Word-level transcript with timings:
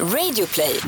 Radioplay. 0.00 0.80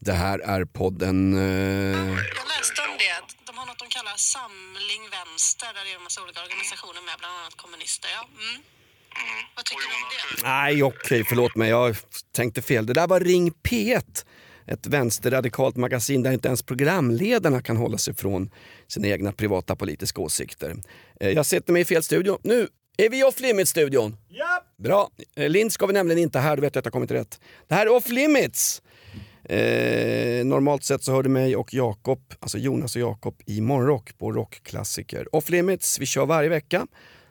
Det 0.00 0.12
här 0.12 0.38
är 0.38 0.64
podden... 0.64 1.34
Eh... 1.34 1.40
Jag 1.40 2.46
läste 2.56 2.80
om 2.90 2.96
det. 2.98 3.10
att 3.18 3.46
De 3.46 3.58
har 3.58 3.66
något 3.66 3.78
de 3.78 3.88
kallar 3.88 4.16
Samling 4.16 5.02
Vänster 5.10 5.66
där 5.74 5.84
det 5.84 5.90
är 5.92 5.96
en 5.96 6.02
massa 6.02 6.22
olika 6.22 6.40
organisationer 6.42 7.02
med, 7.06 7.14
bland 7.18 7.34
annat 7.40 7.54
kommunister. 7.56 8.08
Ja. 8.16 8.22
Mm. 8.48 8.62
Vad 9.56 9.64
tycker 9.64 9.82
du 9.82 9.94
om 9.94 10.10
det? 10.42 10.48
Nej, 10.48 10.82
okej, 10.82 11.24
förlåt 11.28 11.56
mig. 11.56 11.68
Jag 11.70 11.96
tänkte 12.36 12.62
fel. 12.62 12.86
Det 12.86 12.92
där 12.92 13.06
var 13.06 13.20
Ring 13.20 13.52
P1. 13.68 14.24
Ett 14.66 14.86
vänsterradikalt 14.86 15.76
magasin 15.76 16.22
där 16.22 16.32
inte 16.32 16.48
ens 16.48 16.62
programledarna 16.62 17.62
kan 17.62 17.76
hålla 17.76 17.98
sig 17.98 18.14
från 18.14 18.50
sina 18.88 19.08
egna 19.08 19.32
privata 19.32 19.76
politiska 19.76 20.20
åsikter. 20.20 20.76
Eh, 21.20 21.30
Jag 21.30 21.46
sätter 21.46 21.72
mig 21.72 21.82
i 21.82 21.84
fel 21.84 22.02
studio. 22.02 22.38
Nu 22.42 22.68
är 22.98 23.10
vi 23.10 23.24
off 23.24 23.40
limits-studion. 23.40 24.16
Ja. 24.28 24.64
Bra. 24.76 25.10
Eh, 25.36 25.48
Lind 25.48 25.72
ska 25.72 25.86
vi 25.86 25.92
nämligen 25.92 26.22
inte 26.22 26.38
här, 26.38 26.56
du 26.56 26.62
vet 26.62 26.76
att 26.76 26.84
jag 26.84 26.92
kommit 26.92 27.10
rätt. 27.10 27.40
Det 27.68 27.74
här 27.74 27.86
är 27.86 27.90
off 27.90 28.08
limits. 28.08 28.82
Eh, 29.44 30.44
normalt 30.44 30.84
sett 30.84 31.02
så 31.02 31.12
hör 31.12 31.22
du 31.22 31.28
mig 31.28 31.56
och 31.56 31.74
Jakob, 31.74 32.34
alltså 32.40 32.58
Jonas 32.58 32.96
och 32.96 33.02
Jakob 33.02 33.42
i 33.46 33.60
morgonrock 33.60 34.18
på 34.18 34.32
rockklassiker. 34.32 35.36
Off 35.36 35.50
limits, 35.50 35.98
vi 35.98 36.06
kör 36.06 36.26
varje 36.26 36.48
vecka. 36.48 36.86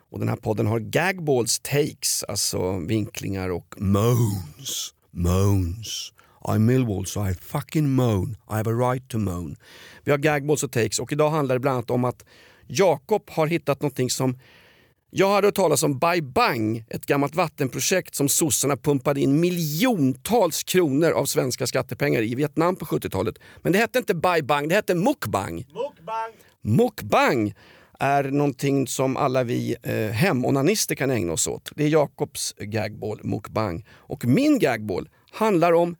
Och 0.09 0.19
den 0.19 0.29
här 0.29 0.35
podden 0.35 0.67
har 0.67 0.79
gagballs 0.79 1.59
takes, 1.59 2.23
alltså 2.23 2.79
vinklingar 2.79 3.49
och 3.49 3.75
moans. 3.77 4.93
Moans. 5.11 6.13
I'm 6.41 6.59
Millwall 6.59 7.05
so 7.05 7.27
I 7.29 7.33
fucking 7.33 7.89
moan. 7.89 8.37
I 8.49 8.53
have 8.53 8.71
a 8.71 8.91
right 8.91 9.09
to 9.09 9.17
moan. 9.17 9.55
Vi 10.03 10.11
har 10.11 10.17
gagballs 10.17 10.63
och 10.63 10.71
takes 10.71 10.99
och 10.99 11.11
idag 11.11 11.29
handlar 11.29 11.55
det 11.55 11.59
bland 11.59 11.75
annat 11.77 11.89
om 11.89 12.05
att 12.05 12.25
Jakob 12.67 13.23
har 13.29 13.47
hittat 13.47 13.81
någonting 13.81 14.09
som 14.09 14.37
jag 15.19 15.29
hade 15.29 15.47
hört 15.47 15.55
talas 15.55 15.83
om 15.83 15.99
Bai 15.99 16.21
Bang, 16.21 16.85
ett 16.89 17.05
gammalt 17.05 17.35
vattenprojekt 17.35 18.15
som 18.15 18.29
sossarna 18.29 18.77
pumpade 18.77 19.21
in 19.21 19.39
miljontals 19.39 20.63
kronor 20.63 21.11
av 21.11 21.25
svenska 21.25 21.67
skattepengar 21.67 22.21
i 22.21 22.35
Vietnam 22.35 22.75
på 22.75 22.85
70-talet. 22.85 23.35
Men 23.61 23.71
det 23.71 23.79
hette 23.79 23.99
inte 23.99 24.15
Bai 24.15 24.41
Bang, 24.41 24.69
det 24.69 24.75
hette 24.75 24.95
Mukbang. 24.95 25.55
Mukbang! 25.55 26.31
Mukbang 26.61 27.53
är 27.99 28.23
någonting 28.23 28.87
som 28.87 29.17
alla 29.17 29.43
vi 29.43 29.75
eh, 29.83 29.93
hemonanister 29.95 30.95
kan 30.95 31.11
ägna 31.11 31.33
oss 31.33 31.47
åt. 31.47 31.71
Det 31.75 31.83
är 31.83 31.89
Jakobs 31.89 32.55
gagball 32.59 33.19
Mukbang. 33.23 33.85
Och 33.89 34.25
min 34.25 34.59
gagball 34.59 35.09
handlar 35.31 35.73
om 35.73 35.95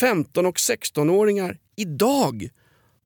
15 0.00 0.46
och 0.46 0.56
16-åringar 0.56 1.58
idag 1.76 2.48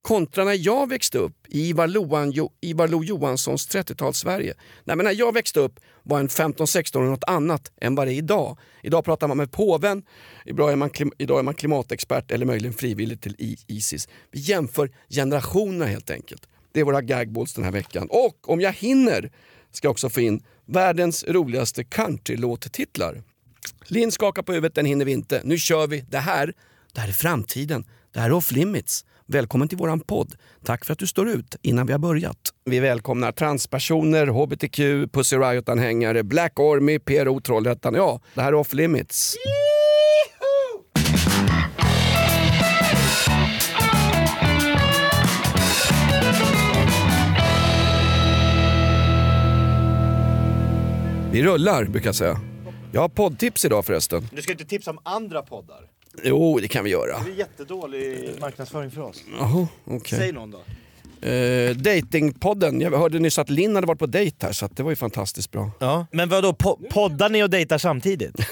kontra 0.07 0.45
när 0.45 0.67
jag 0.67 0.89
växte 0.89 1.19
upp 1.19 1.47
i 1.49 1.69
Ivar, 1.69 1.87
Loan, 1.87 2.31
jo, 2.31 2.53
Ivar 2.61 2.89
Lo 2.89 3.05
Johanssons 3.05 3.69
30-tals-Sverige. 3.69 4.55
Nej, 4.85 4.97
men 4.97 5.05
när 5.05 5.13
jag 5.13 5.35
växte 5.35 5.61
upp 5.61 5.81
var 6.03 6.21
en 6.21 6.29
15-16 6.29 6.97
år 6.97 7.03
något 7.03 7.25
annat 7.25 7.73
än 7.81 7.95
vad 7.95 8.07
det 8.07 8.13
är 8.13 8.17
idag. 8.17 8.59
Idag 8.83 9.05
pratar 9.05 9.29
man 9.29 9.37
med 9.37 9.53
påven, 9.53 10.03
idag 10.45 10.73
är 10.73 10.77
man, 10.77 10.91
klim, 10.91 11.13
idag 11.19 11.39
är 11.39 11.43
man 11.43 11.55
klimatexpert 11.55 12.31
eller 12.31 12.47
möjligen 12.47 12.75
frivillig 12.75 13.21
till 13.21 13.57
Isis. 13.67 14.09
Vi 14.31 14.41
jämför 14.41 14.91
generationerna 15.11 15.87
helt 15.87 16.11
enkelt. 16.11 16.49
Det 16.73 16.81
är 16.81 16.85
våra 16.85 17.03
gagballs 17.03 17.55
den 17.55 17.65
här 17.65 17.73
veckan. 17.73 18.09
Och 18.11 18.51
om 18.51 18.61
jag 18.61 18.73
hinner 18.73 19.33
ska 19.73 19.87
jag 19.87 19.93
också 19.93 20.11
få 20.11 20.21
in 20.21 20.43
världens 20.67 21.25
roligaste 21.25 21.85
countrylåttitlar. 21.85 23.23
Linn 23.85 24.13
skakar 24.13 24.43
på 24.43 24.53
huvudet, 24.53 24.75
den 24.75 24.87
hinner 24.87 25.05
vi 25.05 25.13
inte. 25.13 25.41
Nu 25.45 25.59
kör 25.59 25.87
vi. 25.87 26.01
Det 26.01 26.19
här, 26.19 26.53
det 26.93 27.01
här 27.01 27.09
är 27.09 27.13
framtiden. 27.13 27.85
Det 28.13 28.21
här 28.21 28.31
är 28.31 28.33
off 28.33 28.53
limits. 28.53 29.05
Välkommen 29.29 29.69
till 29.69 29.79
våran 29.79 30.01
podd. 30.01 30.35
Tack 30.65 30.85
för 30.85 30.93
att 30.93 30.99
du 30.99 31.07
står 31.07 31.29
ut 31.29 31.57
innan 31.63 31.87
vi 31.87 31.93
har 31.93 31.99
börjat. 31.99 32.37
Vi 32.65 32.81
välkomnar 32.81 33.33
transpersoner, 33.33 34.27
hbtq, 34.27 35.13
Pussy 35.13 35.37
Riot-anhängare, 35.37 36.23
Black 36.23 36.61
Army, 36.61 36.99
PRO, 36.99 37.41
Trollhättan. 37.41 37.95
Ja, 37.95 38.21
det 38.35 38.41
här 38.41 38.49
är 38.49 38.55
off 38.55 38.73
limits. 38.73 39.37
Vi 51.33 51.43
rullar, 51.43 51.85
brukar 51.85 52.09
jag 52.09 52.15
säga. 52.15 52.41
Jag 52.93 53.01
har 53.01 53.09
poddtips 53.09 53.65
idag 53.65 53.87
förresten. 53.87 54.29
Du 54.33 54.43
ska 54.43 54.53
inte 54.53 54.65
tipsa 54.65 54.91
om 54.91 54.99
andra 55.03 55.43
poddar. 55.43 55.96
Jo, 56.25 56.59
det 56.59 56.69
kan 56.69 56.85
vi 56.85 56.91
göra. 56.91 57.21
Det 57.25 57.31
är 57.31 57.35
jättedålig 57.35 58.31
marknadsföring 58.41 58.91
för 58.91 59.01
oss. 59.01 59.23
Jaha, 59.39 59.69
okej. 59.85 60.19
Säg 60.19 60.33
någon 60.33 60.51
då. 60.51 60.59
Eh, 61.29 61.71
datingpodden. 61.77 62.81
Jag 62.81 62.99
hörde 62.99 63.19
nyss 63.19 63.39
att 63.39 63.51
Linn 63.51 63.75
hade 63.75 63.87
varit 63.87 63.99
på 63.99 64.07
dejt 64.07 64.47
här 64.47 64.53
så 64.53 64.67
att 64.67 64.77
det 64.77 64.83
var 64.83 64.91
ju 64.91 64.97
fantastiskt 64.97 65.51
bra. 65.53 65.71
Ja. 65.79 66.07
Men 66.13 66.29
vadå, 66.29 66.53
po 66.53 66.79
poddar 66.91 67.29
ni 67.29 67.43
och 67.43 67.51
dejtar 67.51 67.79
samtidigt? 67.79 68.37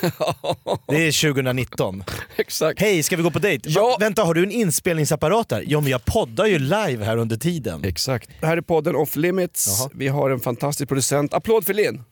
Det 0.88 1.06
är 1.06 1.32
2019. 1.32 2.04
Exakt. 2.36 2.80
Hej, 2.80 3.02
ska 3.02 3.16
vi 3.16 3.22
gå 3.22 3.30
på 3.30 3.38
dejt? 3.38 3.70
Ja. 3.70 3.82
Va, 3.82 3.96
vänta, 4.00 4.22
har 4.24 4.34
du 4.34 4.42
en 4.42 4.50
inspelningsapparat 4.50 5.48
där? 5.48 5.64
Ja 5.66 5.80
men 5.80 5.90
jag 5.90 6.04
poddar 6.04 6.46
ju 6.46 6.58
live 6.58 7.04
här 7.04 7.16
under 7.16 7.36
tiden. 7.36 7.84
Exakt. 7.84 8.30
Det 8.40 8.46
här 8.46 8.56
är 8.56 8.60
podden 8.60 8.96
Off 8.96 9.16
Limits. 9.16 9.78
Jaha. 9.80 9.90
Vi 9.94 10.08
har 10.08 10.30
en 10.30 10.40
fantastisk 10.40 10.88
producent. 10.88 11.34
Applåd 11.34 11.66
för 11.66 11.74
Linn! 11.74 12.02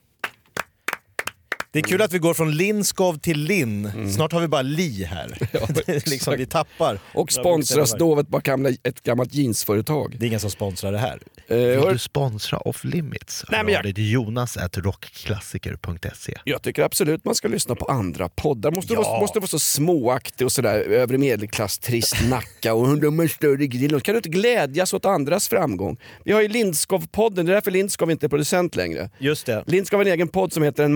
Det 1.73 1.79
är 1.79 1.83
kul 1.83 2.01
att 2.01 2.13
vi 2.13 2.19
går 2.19 2.33
från 2.33 2.51
Linskov 2.57 3.19
till 3.19 3.39
Linn. 3.39 4.09
Snart 4.15 4.31
har 4.31 4.41
vi 4.41 4.47
bara 4.47 4.61
Li 4.61 5.03
här. 5.03 5.37
Är 5.87 6.09
liksom, 6.09 6.33
vi 6.37 6.45
tappar. 6.45 6.99
Och 7.13 7.31
sponsras 7.31 7.95
då 7.99 8.11
av 8.11 8.19
ett, 8.19 8.87
ett 8.87 9.03
gammalt 9.03 9.33
jeansföretag. 9.33 10.15
Det 10.19 10.25
är 10.25 10.27
ingen 10.27 10.39
som 10.39 10.49
sponsrar 10.49 10.91
det 10.91 10.97
här. 10.97 11.19
Eh, 11.47 11.57
Vill 11.57 11.81
du 11.91 11.97
sponsra 11.97 12.57
Off 12.57 12.83
Limits? 12.83 13.45
Nej, 13.49 13.63
men 13.63 13.83
dig 13.83 13.93
till 13.93 14.11
jonas 14.11 14.57
at 14.57 14.77
rockklassiker.se. 14.77 16.37
jag 16.43 16.61
tycker 16.61 16.83
absolut 16.83 17.25
man 17.25 17.35
ska 17.35 17.47
lyssna 17.47 17.75
på 17.75 17.85
andra 17.85 18.29
poddar. 18.29 18.71
Måste, 18.71 18.93
Ja. 18.93 19.01
vara, 19.01 19.19
måste 19.19 19.39
vara 19.39 19.47
så 19.47 19.59
småaktig 19.59 20.45
och 20.45 20.51
sådär 20.51 20.79
övre 20.79 21.17
medelklass, 21.17 21.79
trist 21.79 22.15
Nacka 22.29 22.73
och 22.73 22.97
de 22.99 23.29
större 23.29 23.67
grill. 23.67 24.01
Kan 24.01 24.13
du 24.13 24.17
inte 24.17 24.29
glädjas 24.29 24.93
åt 24.93 25.05
andras 25.05 25.47
framgång? 25.47 25.97
Vi 26.25 26.31
har 26.31 26.41
ju 26.41 26.47
Lindskov-podden, 26.47 27.45
det 27.45 27.51
är 27.51 27.55
därför 27.55 27.71
Lindskov 27.71 28.11
inte 28.11 28.25
är 28.25 28.29
producent 28.29 28.75
längre. 28.75 29.09
Just 29.19 29.45
det. 29.45 29.63
Lindskov 29.67 29.99
har 29.99 30.05
en 30.05 30.11
egen 30.11 30.27
podd 30.27 30.53
som 30.53 30.63
heter 30.63 30.83
En 30.83 30.95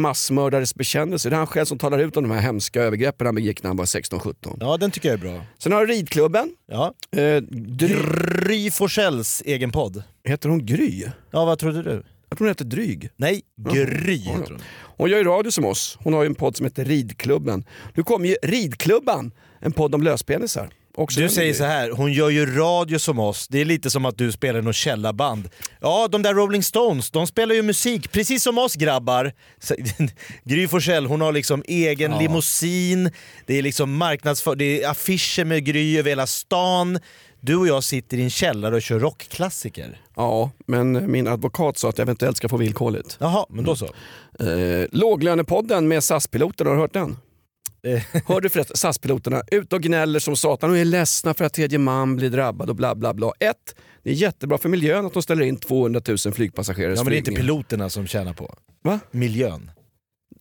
massmördares 0.68 0.76
bekännelse. 0.76 1.30
Det 1.30 1.36
är 1.36 1.38
han 1.38 1.48
själv 1.48 1.66
som 1.66 1.78
talar 1.78 2.00
ut 2.00 2.18
om 2.18 2.24
de 2.24 2.32
här 2.32 2.42
hemska 2.42 2.82
övergreppen 2.82 3.28
han 3.28 3.36
begick 3.36 3.64
när 3.64 3.70
han 3.70 3.78
var 3.78 3.86
16-17. 3.86 4.58
Ja, 4.60 4.78
den 4.78 4.92
tycker 4.92 5.10
jag 5.10 5.14
är 5.20 5.22
bra. 5.22 5.42
Sen 5.60 5.72
har 5.72 5.86
du 5.86 5.94
Ridklubben. 5.94 6.56
Ja. 6.68 6.94
Eh, 7.12 7.42
Dry, 7.52 7.96
Gry 8.46 8.72
Forssells 8.72 9.44
egen 9.46 9.72
podd. 9.72 10.04
heter 10.24 10.50
hon 10.50 10.66
Gry? 10.66 11.06
Ja, 11.32 11.46
vad 11.46 11.60
trodde 11.60 11.84
du? 11.84 12.04
Jag 12.30 12.38
tror 12.38 12.48
hon 12.48 12.52
heter 12.52 12.66
Dryg. 12.66 13.10
Nej, 13.18 13.42
Gry 13.74 14.18
heter 14.18 14.52
hon. 14.52 14.62
Hon 14.98 15.10
gör 15.10 15.18
ju 15.18 15.24
radio 15.24 15.52
som 15.52 15.66
oss. 15.66 15.98
Hon 16.04 16.14
har 16.14 16.24
ju 16.24 16.28
en 16.28 16.36
podd 16.36 16.56
som 16.56 16.66
heter 16.66 16.86
Ridklubben. 16.86 17.64
Nu 17.94 18.04
kommer 18.04 18.28
ju 18.28 18.36
Ridklubban, 18.44 19.32
en 19.60 19.72
podd 19.72 19.96
om 19.96 20.04
löspenisar. 20.04 20.70
Också 20.98 21.20
Du 21.20 21.30
säger 21.30 21.54
så 21.54 21.64
här, 21.64 21.92
hon 21.92 22.14
gör 22.14 22.30
ju 22.30 22.46
radio 22.56 23.00
som 23.00 23.20
oss. 23.20 23.48
Det 23.48 23.62
är 23.62 23.66
lite 23.66 23.90
som 23.90 24.06
att 24.06 24.18
du 24.18 24.32
spelar 24.32 24.62
något 24.62 24.76
källarband. 24.76 25.50
Ja, 25.82 26.08
de 26.12 26.22
där 26.22 26.34
Rolling 26.34 26.64
Stones, 26.64 27.12
de 27.12 27.28
spelar 27.28 27.56
ju 27.56 27.62
musik 27.62 28.12
precis 28.12 28.44
som 28.44 28.58
oss 28.58 28.76
grabbar. 28.76 29.34
Gry 30.44 30.68
Forssell, 30.68 31.06
hon 31.06 31.22
har 31.22 31.32
liksom 31.32 31.64
egen 31.68 32.18
limousin, 32.18 33.12
det 33.46 33.58
är 33.58 33.62
liksom 33.62 33.98
marknadsför, 33.98 34.56
det 34.56 34.84
är 34.84 34.90
affischer 34.90 35.46
med 35.46 35.66
Gry 35.66 35.98
över 36.00 36.10
hela 36.10 36.28
stan. 36.28 37.00
Du 37.40 37.56
och 37.56 37.68
jag 37.68 37.84
sitter 37.84 38.18
i 38.18 38.24
en 38.24 38.30
källare 38.30 38.76
och 38.76 38.82
kör 38.82 39.00
rockklassiker. 39.00 40.02
Ja, 40.16 40.52
men 40.66 41.12
min 41.12 41.28
advokat 41.28 41.78
sa 41.78 41.90
att 41.90 41.98
jag 41.98 42.06
eventuellt 42.06 42.38
ska 42.38 42.50
få 42.50 42.58
villkorligt. 42.58 43.18
Jaha, 43.20 43.46
men 43.50 43.66
då 43.66 43.76
så. 43.76 43.86
Eh, 44.40 44.88
låglönepodden 44.92 45.88
med 45.88 46.04
SAS-piloter, 46.04 46.66
har 46.66 46.74
du 46.76 46.82
hört 46.82 46.94
den? 46.94 47.18
Eh, 47.88 48.22
Hör 48.26 48.42
du 48.42 48.50
förresten 48.50 48.78
SAS-piloterna 48.78 49.42
ute 49.52 49.76
och 49.76 49.82
gnäller 49.82 50.20
som 50.20 50.36
satan 50.36 50.70
och 50.72 50.78
är 50.78 50.86
ledsna 50.86 51.34
för 51.34 51.46
att 51.46 51.54
tredje 51.54 51.80
man 51.80 52.16
blir 52.16 52.30
drabbad 52.30 52.70
och 52.70 52.76
bla 52.76 52.96
bla 52.96 53.14
bla. 53.14 53.32
Ett, 53.40 53.76
det 54.04 54.10
är 54.10 54.14
jättebra 54.14 54.58
för 54.58 54.70
miljön 54.70 55.06
att 55.06 55.14
de 55.14 55.24
ställer 55.24 55.44
in 55.46 55.58
200 55.58 56.02
000 56.08 56.18
flygpassagerares 56.34 56.98
Ja 57.00 57.04
men 57.04 57.12
det 57.12 57.16
är 57.16 57.18
inte 57.18 57.32
flygningar. 57.32 57.54
piloterna 57.54 57.90
som 57.90 58.08
tjänar 58.08 58.34
på. 58.34 58.56
Va? 58.84 59.00
Miljön. 59.12 59.72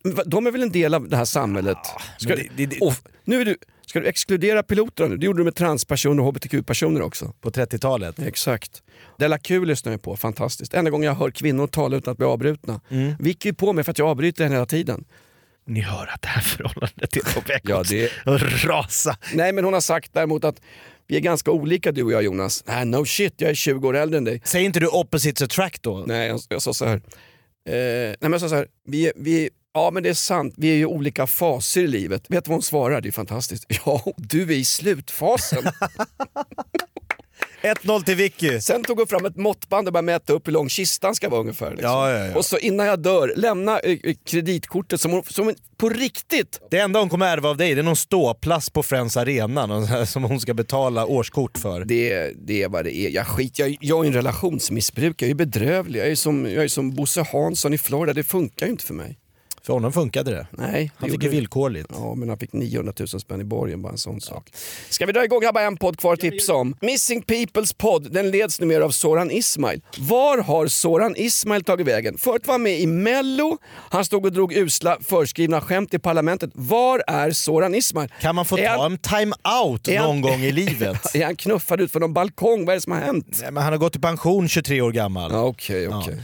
Va, 0.03 0.23
De 0.25 0.47
är 0.47 0.51
väl 0.51 0.61
en 0.63 0.71
del 0.71 0.93
av 0.93 1.09
det 1.09 1.17
här 1.17 1.25
samhället? 1.25 1.77
Ska, 2.17 2.29
men 2.29 2.37
det- 2.37 2.49
det- 2.55 2.65
det- 2.65 2.79
och, 2.85 2.93
nu 3.23 3.41
är 3.41 3.45
du, 3.45 3.57
ska 3.85 3.99
du 3.99 4.05
exkludera 4.07 4.63
piloterna 4.63 5.09
nu? 5.09 5.17
Det 5.17 5.25
gjorde 5.25 5.39
du 5.39 5.43
med 5.43 5.55
transpersoner 5.55 6.23
och 6.23 6.29
hbtq-personer 6.29 7.01
också. 7.01 7.33
På 7.41 7.49
30-talet. 7.51 8.19
Exakt. 8.19 8.81
Della 9.19 9.37
Q 9.37 9.65
lyssnar 9.65 9.91
jag 9.93 10.01
på, 10.01 10.17
fantastiskt. 10.17 10.73
Enda 10.73 10.91
gången 10.91 11.07
jag 11.07 11.15
hör 11.15 11.31
kvinnor 11.31 11.67
tala 11.67 11.97
utan 11.97 12.11
att 12.11 12.17
bli 12.17 12.25
avbrutna. 12.27 12.81
Mm. 12.89 13.13
Vicky 13.19 13.49
är 13.49 13.53
på 13.53 13.73
mig 13.73 13.83
för 13.83 13.91
att 13.91 13.99
jag 13.99 14.07
avbryter 14.07 14.43
henne 14.43 14.55
hela 14.55 14.65
tiden. 14.65 15.05
Ni 15.67 15.81
hör 15.81 16.07
att 16.13 16.21
det 16.21 16.27
här 16.27 16.41
förhållandet 16.41 17.15
är 17.17 17.33
på 17.33 17.39
väg 17.47 17.61
Ja, 17.63 17.81
att 17.81 17.89
det- 17.89 18.09
rasa. 18.65 19.17
Nej 19.33 19.51
men 19.53 19.63
hon 19.63 19.73
har 19.73 19.81
sagt 19.81 20.13
däremot 20.13 20.43
att 20.43 20.61
vi 21.07 21.15
är 21.15 21.19
ganska 21.19 21.51
olika 21.51 21.91
du 21.91 22.03
och 22.03 22.11
jag 22.11 22.23
Jonas. 22.23 22.63
Nej, 22.67 22.85
no 22.85 23.05
shit, 23.05 23.33
jag 23.37 23.49
är 23.49 23.55
20 23.55 23.87
år 23.87 23.95
äldre 23.95 24.17
än 24.17 24.23
dig. 24.23 24.41
Säger 24.45 24.65
inte 24.65 24.79
du 24.79 24.87
opposites 24.87 25.41
attract 25.41 25.83
då? 25.83 26.03
Nej, 26.07 26.27
jag, 26.27 26.39
jag 26.49 26.61
sa 26.61 26.73
så 26.73 26.85
här. 26.85 26.95
Eh, 26.95 27.71
nej, 27.73 28.15
men 28.19 28.31
jag 28.31 28.41
sa 28.41 28.49
så 28.49 28.55
här. 28.55 28.67
Vi, 28.87 29.11
vi, 29.15 29.49
ja 29.73 29.91
men 29.91 30.03
det 30.03 30.09
är 30.09 30.13
sant, 30.13 30.53
vi 30.57 30.69
är 30.71 30.75
ju 30.75 30.85
olika 30.85 31.27
faser 31.27 31.81
i 31.81 31.87
livet. 31.87 32.23
Vet 32.29 32.45
du 32.45 32.49
vad 32.49 32.55
hon 32.55 32.61
svarar? 32.63 33.01
Det 33.01 33.09
är 33.09 33.11
fantastiskt. 33.11 33.65
Ja, 33.85 34.03
du 34.17 34.41
är 34.41 34.51
i 34.51 34.65
slutfasen. 34.65 35.63
1-0 37.61 38.03
till 38.03 38.15
Vicky. 38.15 38.59
Sen 38.61 38.83
tog 38.83 38.97
hon 38.97 39.07
fram 39.07 39.25
ett 39.25 39.35
måttband 39.35 39.87
och 39.87 39.93
började 39.93 40.05
mäta 40.05 40.33
upp 40.33 40.47
hur 40.47 40.51
lång 40.53 40.69
kistan 40.69 41.15
ska 41.15 41.29
vara 41.29 41.41
ungefär. 41.41 41.69
Liksom. 41.71 41.89
Ja, 41.91 42.11
ja, 42.11 42.25
ja. 42.25 42.35
Och 42.35 42.45
så 42.45 42.57
innan 42.57 42.85
jag 42.87 42.99
dör, 42.99 43.33
lämna 43.35 43.79
eh, 43.79 43.97
eh, 44.03 44.15
kreditkortet 44.25 45.01
som, 45.01 45.11
hon, 45.11 45.23
som 45.23 45.45
hon- 45.45 45.55
på 45.77 45.89
riktigt 45.89 46.61
Det 46.71 46.79
enda 46.79 46.99
hon 46.99 47.09
kommer 47.09 47.25
ärva 47.27 47.49
av 47.49 47.57
dig 47.57 47.75
det 47.75 47.81
är 47.81 47.83
någon 47.83 47.95
ståplats 47.95 48.69
på 48.69 48.83
Friends 48.83 49.17
Arena 49.17 50.05
som 50.05 50.23
hon 50.23 50.39
ska 50.39 50.53
betala 50.53 51.05
årskort 51.05 51.57
för. 51.57 51.85
Det, 51.85 52.31
det 52.47 52.63
är 52.63 52.69
vad 52.69 52.85
det 52.85 52.95
är. 52.95 53.09
Jag, 53.09 53.27
skit, 53.27 53.59
jag, 53.59 53.77
jag 53.81 54.03
är 54.03 54.07
en 54.07 54.13
relationsmissbrukare, 54.13 55.29
jag 55.29 55.41
är 55.41 55.45
bedrövlig. 55.45 55.99
Jag 55.99 56.07
är, 56.07 56.15
som, 56.15 56.45
jag 56.45 56.63
är 56.63 56.67
som 56.67 56.95
Bosse 56.95 57.25
Hansson 57.31 57.73
i 57.73 57.77
Florida, 57.77 58.13
det 58.13 58.23
funkar 58.23 58.65
ju 58.65 58.71
inte 58.71 58.85
för 58.85 58.93
mig. 58.93 59.17
För 59.67 59.73
honom 59.73 59.93
funkade 59.93 60.31
det. 60.31 60.47
Nej, 60.51 60.91
Han 60.97 61.09
fick 61.09 61.23
ju 61.23 61.29
villkorligt. 61.29 61.89
Ja, 61.93 62.15
men 62.15 62.29
han 62.29 62.37
fick 62.37 62.53
900 62.53 62.93
000 62.99 63.07
spänn 63.07 63.41
i 63.41 63.43
borgen, 63.43 63.81
bara 63.81 63.91
en 63.91 63.97
sån 63.97 64.21
sak. 64.21 64.49
Ska 64.89 65.05
vi 65.05 65.11
dra 65.11 65.23
igång? 65.23 65.41
Bara 65.53 65.63
en 65.63 65.77
podd 65.77 65.99
kvar 65.99 66.13
att 66.13 66.19
tipsa 66.19 66.53
om. 66.53 66.75
Missing 66.81 67.21
Peoples 67.21 67.73
podd, 67.73 68.11
den 68.13 68.31
leds 68.31 68.59
numera 68.59 68.85
av 68.85 68.89
Soran 68.89 69.31
Ismail. 69.31 69.81
Var 69.97 70.37
har 70.37 70.67
Soran 70.67 71.13
Ismail 71.17 71.63
tagit 71.63 71.87
vägen? 71.87 72.17
Förut 72.17 72.47
var 72.47 72.53
han 72.53 72.63
med 72.63 72.79
i 72.79 72.87
Mello, 72.87 73.57
han 73.89 74.05
stod 74.05 74.25
och 74.25 74.31
drog 74.31 74.53
usla 74.53 74.97
förskrivna 75.01 75.61
skämt 75.61 75.93
i 75.93 75.99
parlamentet. 75.99 76.49
Var 76.53 77.03
är 77.07 77.31
Soran 77.31 77.75
Ismail? 77.75 78.09
Kan 78.21 78.35
man 78.35 78.45
få 78.45 78.57
Är 78.57 78.67
ta 78.75 78.81
han- 78.81 78.91
en 78.91 78.97
time-out 78.97 79.87
är 79.87 79.97
han- 79.97 80.07
någon 80.07 80.21
gång 80.21 80.41
i 80.41 80.51
livet? 80.51 81.15
Är 81.15 81.25
han 81.25 81.35
knuffad 81.35 81.81
ut 81.81 81.91
från 81.91 81.99
någon 81.99 82.13
balkong? 82.13 82.65
Vad 82.65 82.73
är 82.73 82.77
det 82.77 82.81
som 82.81 82.91
har 82.91 82.99
hänt? 82.99 83.27
Nej, 83.41 83.51
men 83.51 83.63
han 83.63 83.73
har 83.73 83.77
gått 83.77 83.95
i 83.95 83.99
pension 83.99 84.47
23 84.49 84.81
år 84.81 84.91
gammal. 84.91 85.31
Ja, 85.31 85.41
Okej, 85.43 85.87
okej. 85.87 86.15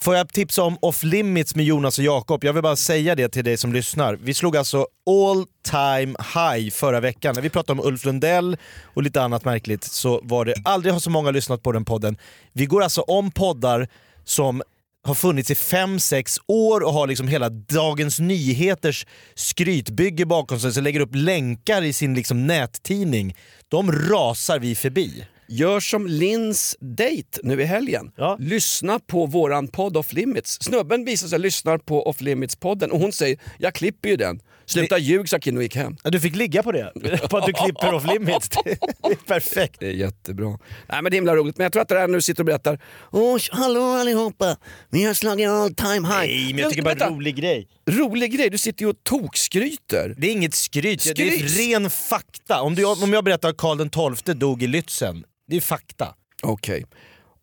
Får 0.00 0.16
jag 0.16 0.28
tipsa 0.28 0.62
om 0.62 0.78
Off 0.82 1.02
Limits 1.02 1.54
med 1.54 1.64
Jonas 1.64 1.98
och 1.98 2.04
Jakob? 2.04 2.44
Jag 2.44 2.52
vill 2.52 2.62
bara 2.62 2.76
säga 2.76 3.14
det 3.14 3.28
till 3.28 3.44
dig 3.44 3.56
som 3.56 3.72
lyssnar. 3.72 4.14
Vi 4.14 4.34
slog 4.34 4.56
alltså 4.56 4.86
all 5.10 5.46
time 5.70 6.14
high 6.34 6.70
förra 6.70 7.00
veckan. 7.00 7.34
När 7.34 7.42
vi 7.42 7.50
pratade 7.50 7.80
om 7.80 7.88
Ulf 7.88 8.04
Lundell 8.04 8.56
och 8.84 9.02
lite 9.02 9.22
annat 9.22 9.44
märkligt 9.44 9.84
så 9.84 10.20
var 10.22 10.44
det 10.44 10.54
aldrig 10.64 10.92
har 10.92 11.00
så 11.00 11.10
många 11.10 11.30
lyssnat 11.30 11.62
på 11.62 11.72
den 11.72 11.84
podden. 11.84 12.16
Vi 12.52 12.66
går 12.66 12.82
alltså 12.82 13.00
om 13.00 13.30
poddar 13.30 13.88
som 14.24 14.62
har 15.06 15.14
funnits 15.14 15.50
i 15.50 15.54
5-6 15.54 16.38
år 16.46 16.80
och 16.80 16.92
har 16.92 17.06
liksom 17.06 17.28
hela 17.28 17.48
Dagens 17.48 18.18
Nyheters 18.18 19.06
skrytbygge 19.34 20.26
bakom 20.26 20.60
sig, 20.60 20.72
så 20.72 20.80
lägger 20.80 21.00
upp 21.00 21.14
länkar 21.14 21.82
i 21.82 21.92
sin 21.92 22.14
liksom 22.14 22.46
nättidning. 22.46 23.36
De 23.68 23.92
rasar 23.92 24.58
vi 24.58 24.74
förbi. 24.74 25.26
Gör 25.48 25.80
som 25.80 26.06
Lins 26.06 26.76
date 26.80 27.40
nu 27.42 27.62
i 27.62 27.64
helgen. 27.64 28.12
Ja. 28.16 28.36
Lyssna 28.40 28.98
på 28.98 29.26
våran 29.26 29.68
podd 29.68 29.96
Off 29.96 30.12
Limits. 30.12 30.58
Snubben 30.62 31.04
visar 31.04 31.28
sig 31.28 31.38
lyssnar 31.38 31.78
på 31.78 32.02
Off 32.06 32.20
Limits-podden 32.20 32.90
och 32.90 33.00
hon 33.00 33.12
säger 33.12 33.38
“jag 33.58 33.74
klipper 33.74 34.08
ju 34.08 34.16
den”. 34.16 34.40
Sluta 34.66 34.98
ljug 34.98 35.28
sa 35.28 35.38
Kid 35.38 35.56
och 35.56 35.62
gick 35.62 35.76
hem. 35.76 35.96
Ja, 36.04 36.10
Du 36.10 36.20
fick 36.20 36.36
ligga 36.36 36.62
på 36.62 36.72
det, 36.72 36.92
på 37.30 37.36
att 37.36 37.46
du 37.46 37.52
klipper 37.52 37.94
Off 37.94 38.06
Limits. 38.06 38.48
Det 38.48 38.70
är 39.02 39.26
perfekt. 39.26 39.76
Det 39.80 39.86
är 39.86 39.90
jättebra. 39.92 40.48
Nej 40.88 41.02
men 41.02 41.04
det 41.04 41.14
är 41.14 41.18
himla 41.18 41.36
roligt. 41.36 41.56
Men 41.58 41.64
jag 41.64 41.72
tror 41.72 41.82
att 41.82 41.88
det 41.88 41.94
där 41.94 42.08
nu 42.08 42.20
sitter 42.20 42.42
och 42.42 42.46
berättar 42.46 42.80
Åh, 43.12 43.38
hallå 43.50 43.82
allihopa, 43.82 44.56
vi 44.90 45.04
har 45.04 45.14
slagit 45.14 45.48
all 45.48 45.74
time 45.74 46.08
high. 46.08 46.18
Nej, 46.18 46.46
men 46.54 46.58
jag 46.58 46.70
tycker 46.70 46.82
bara 46.82 47.06
en 47.06 47.14
rolig 47.14 47.36
grej. 47.36 47.68
rolig 47.90 48.32
grej, 48.32 48.50
du 48.50 48.58
sitter 48.58 48.82
ju 48.82 48.88
och 48.90 48.96
tokskryter. 49.04 50.14
Det 50.18 50.26
är 50.28 50.32
inget 50.32 50.54
skryt, 50.54 51.12
det 51.16 51.22
är 51.22 51.30
Skryt? 51.30 51.58
ren 51.58 51.90
fakta. 51.90 52.62
Om, 52.62 52.74
du, 52.74 52.84
om 52.84 53.12
jag 53.12 53.24
berättar 53.24 53.48
att 53.48 53.56
Karl 53.56 54.14
XII 54.16 54.34
dog 54.34 54.62
i 54.62 54.66
Lützen, 54.66 55.22
det 55.48 55.56
är 55.56 55.60
fakta. 55.60 56.14
Okej. 56.42 56.84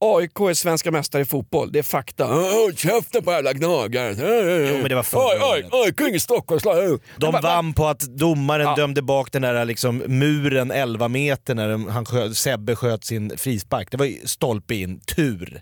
AIK 0.03 0.39
är 0.49 0.53
svenska 0.53 0.91
mästare 0.91 1.21
i 1.21 1.25
fotboll, 1.25 1.71
det 1.71 1.79
är 1.79 1.83
fakta. 1.83 2.25
Håll 2.25 2.75
käften 2.75 3.23
på 3.23 3.31
jävla 3.31 3.53
gnagare. 3.53 4.15
Jo, 4.69 4.77
men 4.77 4.89
det 4.89 4.95
var 4.95 5.03
förra. 5.03 5.45
AIK 5.85 6.01
är 6.01 6.09
inget 6.09 6.21
Stockholmslag. 6.21 6.99
De 7.17 7.25
Va- 7.25 7.31
va- 7.31 7.41
vann 7.41 7.73
på 7.73 7.87
att 7.87 7.99
domaren 7.99 8.65
Ja. 8.67 8.75
dömde 8.75 9.01
bak 9.01 9.31
den 9.31 9.41
där 9.41 9.65
liksom 9.65 9.97
muren 9.97 10.71
11 10.71 11.07
meter 11.07 11.55
när 11.55 11.69
de- 11.69 11.87
han 11.87 12.05
sköt, 12.05 12.37
Sebbe 12.37 12.75
sköt 12.75 13.03
sin 13.03 13.37
frispark. 13.37 13.91
Det 13.91 13.97
var 13.97 14.05
ju 14.05 14.17
stolpe 14.25 14.75
in, 14.75 14.99
tur. 14.99 15.61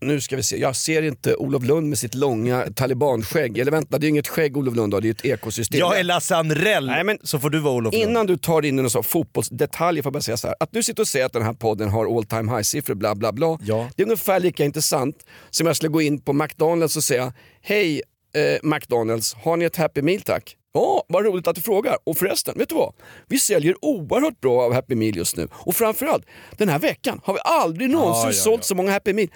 Nu 0.00 0.20
ska 0.20 0.36
vi 0.36 0.42
se, 0.42 0.56
jag 0.56 0.76
ser 0.76 1.02
inte 1.02 1.34
Olof 1.34 1.64
Lund 1.64 1.88
med 1.88 1.98
sitt 1.98 2.14
långa 2.14 2.66
talibanskägg. 2.74 3.58
Eller 3.58 3.70
vänta, 3.70 3.98
det 3.98 4.06
är 4.06 4.08
inget 4.08 4.28
skägg 4.28 4.56
Olof 4.56 4.76
Lund 4.76 4.94
har, 4.94 5.00
det 5.00 5.08
är 5.08 5.10
ett 5.10 5.24
ekosystem. 5.24 5.80
Jag 5.80 5.98
är 5.98 6.04
Lasse 6.04 6.36
Anrell, 6.36 6.86
Nej, 6.86 7.04
men 7.04 7.18
så 7.22 7.38
får 7.38 7.50
du 7.50 7.58
vara 7.58 7.74
Olof 7.74 7.94
Lund. 7.94 8.10
Innan 8.10 8.26
du 8.26 8.36
tar 8.36 8.64
in 8.64 8.78
en 8.78 8.90
sån 8.90 9.04
fotbollsdetalj 9.04 10.02
får 10.02 10.06
jag 10.06 10.12
bara 10.12 10.22
säga 10.22 10.36
så 10.36 10.46
här. 10.46 10.56
Att 10.60 10.72
du 10.72 10.82
sitter 10.82 11.02
och 11.02 11.08
säger 11.08 11.26
att 11.26 11.32
den 11.32 11.42
här 11.42 11.52
podden 11.52 11.88
har 11.88 12.16
all 12.16 12.24
time 12.24 12.56
high-siffror 12.56 12.94
bla 12.94 13.14
bla 13.14 13.32
bla. 13.32 13.58
Ja. 13.62 13.90
Det 13.96 14.02
är 14.02 14.06
ungefär 14.06 14.40
lika 14.40 14.64
intressant 14.64 15.16
som 15.50 15.66
jag 15.66 15.76
skulle 15.76 15.90
gå 15.90 16.02
in 16.02 16.20
på 16.20 16.32
McDonalds 16.32 16.96
och 16.96 17.04
säga 17.04 17.32
Hej 17.62 18.02
eh, 18.34 18.58
McDonalds, 18.68 19.34
har 19.34 19.56
ni 19.56 19.64
ett 19.64 19.76
Happy 19.76 20.02
Meal 20.02 20.20
tack? 20.20 20.56
Ja, 20.78 21.04
vad 21.08 21.24
roligt 21.24 21.46
att 21.46 21.56
du 21.56 21.62
frågar. 21.62 21.96
Och 22.04 22.18
förresten, 22.18 22.54
vet 22.58 22.68
du 22.68 22.74
vad? 22.74 22.94
Vi 23.28 23.38
säljer 23.38 23.74
oerhört 23.84 24.40
bra 24.40 24.62
av 24.62 24.72
Happy 24.74 24.94
Meal 24.94 25.16
just 25.16 25.36
nu. 25.36 25.48
Och 25.52 25.74
framförallt, 25.74 26.26
den 26.56 26.68
här 26.68 26.78
veckan 26.78 27.20
har 27.24 27.34
vi 27.34 27.40
aldrig 27.44 27.90
någonsin 27.90 28.26
ja, 28.26 28.32
sålt 28.32 28.60
ja. 28.60 28.62
så 28.62 28.74
många 28.74 28.92
Happy 28.92 29.12
Meal. 29.12 29.28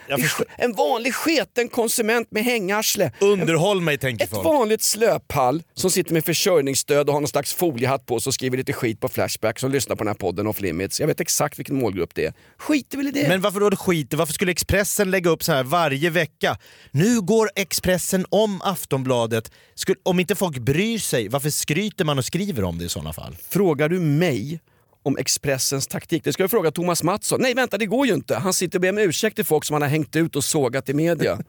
En 0.57 0.73
vanlig 0.73 1.15
sketen 1.15 1.69
konsument 1.69 2.29
med 2.31 2.45
hängarsle. 2.45 3.13
Underhåll 3.21 3.81
mig 3.81 3.99
tänker 3.99 4.25
Ett 4.25 4.31
folk. 4.31 4.45
vanligt 4.45 4.83
slöpall 4.83 5.63
som 5.75 5.91
sitter 5.91 6.13
med 6.13 6.25
försörjningsstöd 6.25 7.09
och 7.09 7.13
har 7.15 7.21
någon 7.21 7.29
slags 7.29 7.55
foliehatt 7.55 8.07
på 8.07 8.21
sig 8.21 8.31
och 8.31 8.35
skriver 8.35 8.57
lite 8.57 8.73
skit 8.73 9.01
på 9.01 9.09
Flashback 9.09 9.59
som 9.59 9.71
lyssnar 9.71 9.97
på 9.97 10.05
den 10.05 10.09
här 10.09 10.15
podden 10.15 10.47
Off 10.47 10.61
Limits. 10.61 11.01
Jag 11.01 11.07
vet 11.07 11.21
exakt 11.21 11.59
vilken 11.59 11.77
målgrupp 11.77 12.15
det 12.15 12.25
är. 12.25 12.35
Skiter 12.59 12.97
väl 12.97 13.07
i 13.07 13.11
det. 13.11 13.29
Men 13.29 13.41
varför 13.41 13.61
då 13.61 13.77
skiter 13.77 14.17
Varför 14.17 14.33
skulle 14.33 14.53
Expressen 14.53 15.11
lägga 15.11 15.31
upp 15.31 15.43
så 15.43 15.53
här 15.53 15.63
varje 15.63 16.11
vecka? 16.11 16.57
Nu 16.91 17.21
går 17.21 17.51
Expressen 17.57 18.27
om 18.29 18.61
Aftonbladet. 18.63 19.53
Skulle, 19.75 19.97
om 20.03 20.21
inte 20.21 20.35
folk 20.35 20.59
bryr 20.59 20.99
sig, 20.99 21.29
varför 21.33 21.51
skryter 21.51 22.05
man 22.05 22.19
och 22.19 22.25
skriver 22.25 22.65
om 22.65 22.79
det 22.79 22.85
i 22.85 22.89
sådana 22.89 23.13
fall? 23.13 23.37
Frågar 23.49 23.89
du 23.89 24.01
mig 24.01 24.61
om 25.03 25.17
Expressens 25.17 25.87
taktik? 25.87 26.25
Det 26.25 26.33
ska 26.33 26.43
du 26.43 26.49
fråga 26.49 26.71
Thomas 26.71 27.03
Mattsson. 27.03 27.41
Nej 27.43 27.55
vänta, 27.55 27.79
det 27.79 27.87
går 27.87 28.07
ju 28.07 28.15
inte. 28.15 28.37
Han 28.37 28.53
sitter 28.53 28.79
och 28.79 28.81
ber 28.81 28.91
om 28.91 28.99
ursäkt 28.99 29.37
till 29.37 29.45
folk 29.45 29.65
som 29.65 29.75
han 29.75 29.83
har 29.83 29.89
hängt 29.89 30.17
ut 30.17 30.37
och 30.37 30.45
sågat 30.45 30.89
i 30.89 30.95
media. 30.95 31.39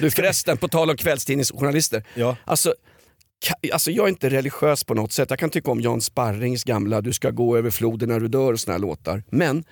Du 0.00 0.10
förresten, 0.10 0.56
på 0.56 0.68
tal 0.68 0.90
om 0.90 0.96
kvällstidningsjournalister. 0.96 2.04
Ja. 2.14 2.36
Alltså, 2.44 2.74
Alltså 3.72 3.90
jag 3.90 4.04
är 4.04 4.08
inte 4.08 4.30
religiös 4.30 4.84
på 4.84 4.94
något 4.94 5.12
sätt. 5.12 5.30
Jag 5.30 5.38
kan 5.38 5.50
tycka 5.50 5.70
om 5.70 5.80
Jan 5.80 6.00
Sparrings 6.00 6.64
gamla 6.64 7.00
Du 7.00 7.12
ska 7.12 7.30
gå 7.30 7.56
över 7.56 7.70
floden 7.70 8.08
när 8.08 8.20
du 8.20 8.28
dör 8.28 8.52
och 8.52 8.60
såna 8.60 8.72
här 8.72 8.78
låtar. 8.78 9.22
Men 9.30 9.64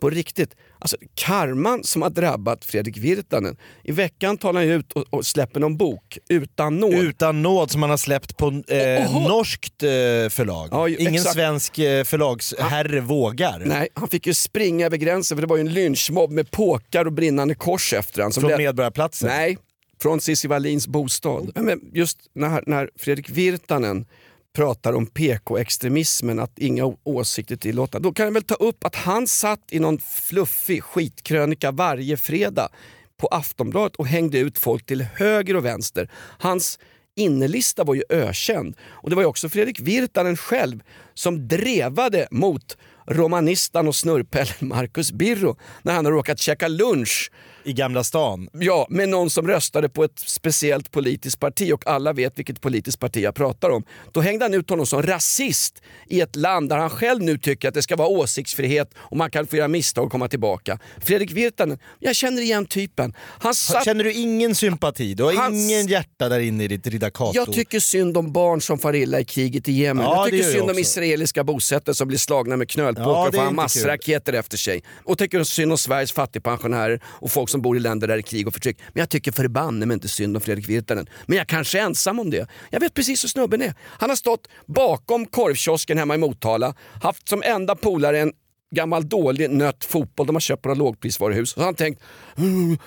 på 0.00 0.10
riktigt, 0.10 0.56
alltså 0.78 0.96
karman 1.14 1.84
som 1.84 2.02
har 2.02 2.10
drabbat 2.10 2.64
Fredrik 2.64 2.96
Virtanen. 2.98 3.56
I 3.84 3.92
veckan 3.92 4.36
tar 4.38 4.54
han 4.54 4.62
ut 4.62 4.92
och, 4.92 5.04
och 5.10 5.26
släpper 5.26 5.60
någon 5.60 5.76
bok, 5.76 6.18
Utan 6.28 6.76
nåd. 6.76 6.94
Utan 6.94 7.42
nåd 7.42 7.70
som 7.70 7.80
man 7.80 7.90
har 7.90 7.96
släppt 7.96 8.36
på 8.36 8.46
eh, 8.68 9.28
norskt 9.28 9.82
eh, 9.82 9.88
förlag. 10.30 10.68
Ja, 10.70 10.88
ju- 10.88 10.96
Ingen 10.96 11.14
exakt. 11.14 11.34
svensk 11.34 11.78
eh, 11.78 12.04
förlagsherre 12.04 13.00
vågar. 13.00 13.62
Nej, 13.66 13.88
han 13.94 14.08
fick 14.08 14.26
ju 14.26 14.34
springa 14.34 14.86
över 14.86 14.96
gränsen 14.96 15.36
för 15.36 15.40
det 15.42 15.48
var 15.48 15.56
ju 15.56 15.60
en 15.60 15.72
lynchmobb 15.72 16.30
med 16.30 16.50
påkar 16.50 17.04
och 17.04 17.12
brinnande 17.12 17.54
kors 17.54 17.92
efter 17.92 18.22
han. 18.22 18.32
som 18.32 18.40
Från 18.40 18.50
lät- 18.50 18.58
Medborgarplatsen. 18.58 19.28
Nej, 19.28 19.58
från 20.02 20.20
Cissi 20.20 20.48
Wallins 20.48 20.88
bostad. 20.88 21.50
Men 21.54 21.80
just 21.92 22.18
när, 22.34 22.62
när 22.66 22.90
Fredrik 22.98 23.30
Virtanen 23.30 24.06
pratar 24.58 24.92
om 24.92 25.06
PK-extremismen, 25.06 26.38
att 26.38 26.58
inga 26.58 26.96
åsikter 27.04 27.56
tillåtna. 27.56 27.98
Då 27.98 28.12
kan 28.12 28.24
jag 28.24 28.32
väl 28.32 28.42
ta 28.42 28.54
upp 28.54 28.84
att 28.84 28.94
han 28.94 29.26
satt 29.26 29.60
i 29.70 29.78
någon 29.78 29.98
fluffig 29.98 30.82
skitkrönika 30.82 31.70
varje 31.70 32.16
fredag 32.16 32.68
på 33.20 33.26
Aftonbladet 33.26 33.96
och 33.96 34.06
hängde 34.06 34.38
ut 34.38 34.58
folk 34.58 34.86
till 34.86 35.02
höger 35.02 35.56
och 35.56 35.64
vänster. 35.64 36.10
Hans 36.38 36.78
innelista 37.16 37.84
var 37.84 37.94
ju 37.94 38.02
ökänd. 38.08 38.76
Och 38.86 39.10
det 39.10 39.16
var 39.16 39.22
ju 39.22 39.26
också 39.26 39.48
Fredrik 39.48 39.80
Virtanen 39.80 40.36
själv 40.36 40.82
som 41.14 41.48
drevade 41.48 42.28
mot 42.30 42.76
romanistan 43.06 43.88
och 43.88 43.94
snurrpellen 43.94 44.54
Marcus 44.60 45.12
Birro 45.12 45.56
när 45.82 45.94
han 45.94 46.04
har 46.04 46.12
råkat 46.12 46.38
käka 46.38 46.68
lunch 46.68 47.30
i 47.68 47.72
Gamla 47.72 48.04
stan. 48.04 48.48
Ja, 48.52 48.86
med 48.90 49.08
någon 49.08 49.30
som 49.30 49.48
röstade 49.48 49.88
på 49.88 50.04
ett 50.04 50.18
speciellt 50.26 50.90
politiskt 50.90 51.40
parti 51.40 51.72
och 51.72 51.86
alla 51.86 52.12
vet 52.12 52.38
vilket 52.38 52.60
politiskt 52.60 53.00
parti 53.00 53.16
jag 53.16 53.34
pratar 53.34 53.70
om. 53.70 53.84
Då 54.12 54.20
hängde 54.20 54.44
han 54.44 54.54
ut 54.54 54.70
honom 54.70 54.86
som 54.86 55.02
rasist 55.02 55.82
i 56.06 56.20
ett 56.20 56.36
land 56.36 56.68
där 56.68 56.76
han 56.76 56.90
själv 56.90 57.22
nu 57.22 57.38
tycker 57.38 57.68
att 57.68 57.74
det 57.74 57.82
ska 57.82 57.96
vara 57.96 58.08
åsiktsfrihet 58.08 58.90
och 58.98 59.16
man 59.16 59.30
kan 59.30 59.46
få 59.46 59.56
göra 59.56 59.68
misstag 59.68 60.04
och 60.04 60.12
komma 60.12 60.28
tillbaka. 60.28 60.78
Fredrik 61.00 61.30
Virtanen, 61.30 61.78
jag 61.98 62.16
känner 62.16 62.42
igen 62.42 62.66
typen. 62.66 63.14
Han 63.18 63.54
satt... 63.54 63.84
Känner 63.84 64.04
du 64.04 64.12
ingen 64.12 64.54
sympati? 64.54 65.14
Du 65.14 65.22
har 65.22 65.32
Hans- 65.32 65.70
ingen 65.70 65.86
hjärta 65.86 66.28
där 66.28 66.40
inne 66.40 66.64
i 66.64 66.68
ditt 66.68 66.86
riddarkato? 66.86 67.32
Jag 67.34 67.52
tycker 67.52 67.80
synd 67.80 68.16
om 68.16 68.32
barn 68.32 68.60
som 68.60 68.78
far 68.78 68.94
illa 68.94 69.20
i 69.20 69.24
kriget 69.24 69.68
i 69.68 69.72
Jemen. 69.72 70.04
Ja, 70.04 70.16
jag 70.16 70.24
tycker 70.24 70.36
gör 70.38 70.44
jag 70.44 70.52
synd 70.52 70.70
om 70.70 70.78
israeliska 70.78 71.44
bosättare 71.44 71.94
som 71.94 72.08
blir 72.08 72.18
slagna 72.18 72.56
med 72.56 72.68
knölpåkar 72.68 73.10
Ja, 73.10 73.28
och 73.28 73.34
får 73.34 73.50
massraketer 73.50 74.32
efter 74.32 74.56
sig. 74.56 74.82
Och 75.04 75.18
tycker 75.18 75.44
synd 75.44 75.72
om 75.72 75.78
Sveriges 75.78 76.12
fattigpensionärer 76.12 77.00
och 77.04 77.30
folk 77.30 77.48
som 77.48 77.57
bor 77.62 77.76
i 77.76 77.80
länder 77.80 78.08
där 78.08 78.14
det 78.14 78.20
är 78.20 78.22
krig 78.22 78.46
och 78.46 78.52
förtryck. 78.54 78.78
Men 78.92 79.00
jag 79.00 79.08
tycker 79.08 79.32
förbanne 79.32 79.86
mig 79.86 79.94
inte 79.94 80.08
synd 80.08 80.36
om 80.36 80.40
Fredrik 80.40 80.68
Virtanen. 80.68 81.06
Men 81.26 81.38
jag 81.38 81.46
kanske 81.46 81.78
är 81.78 81.82
ensam 81.82 82.18
om 82.18 82.30
det. 82.30 82.48
Jag 82.70 82.80
vet 82.80 82.94
precis 82.94 83.24
hur 83.24 83.28
snubben 83.28 83.62
är. 83.62 83.74
Han 83.84 84.08
har 84.08 84.16
stått 84.16 84.48
bakom 84.66 85.26
korvkiosken 85.26 85.98
hemma 85.98 86.14
i 86.14 86.18
Motala, 86.18 86.74
haft 87.02 87.28
som 87.28 87.42
enda 87.42 87.74
polare 87.74 88.20
en 88.20 88.32
gammal 88.74 89.08
dålig 89.08 89.50
nött 89.50 89.84
fotboll 89.84 90.26
de 90.26 90.36
har 90.36 90.40
köpt 90.40 90.62
på 90.62 90.68
några 90.68 90.78
lågprisvaruhus. 90.78 91.52
Och 91.52 91.54
så 91.54 91.60
har 91.60 91.64
han 91.64 91.74
tänkt, 91.74 92.02
"Mm, 92.38 92.78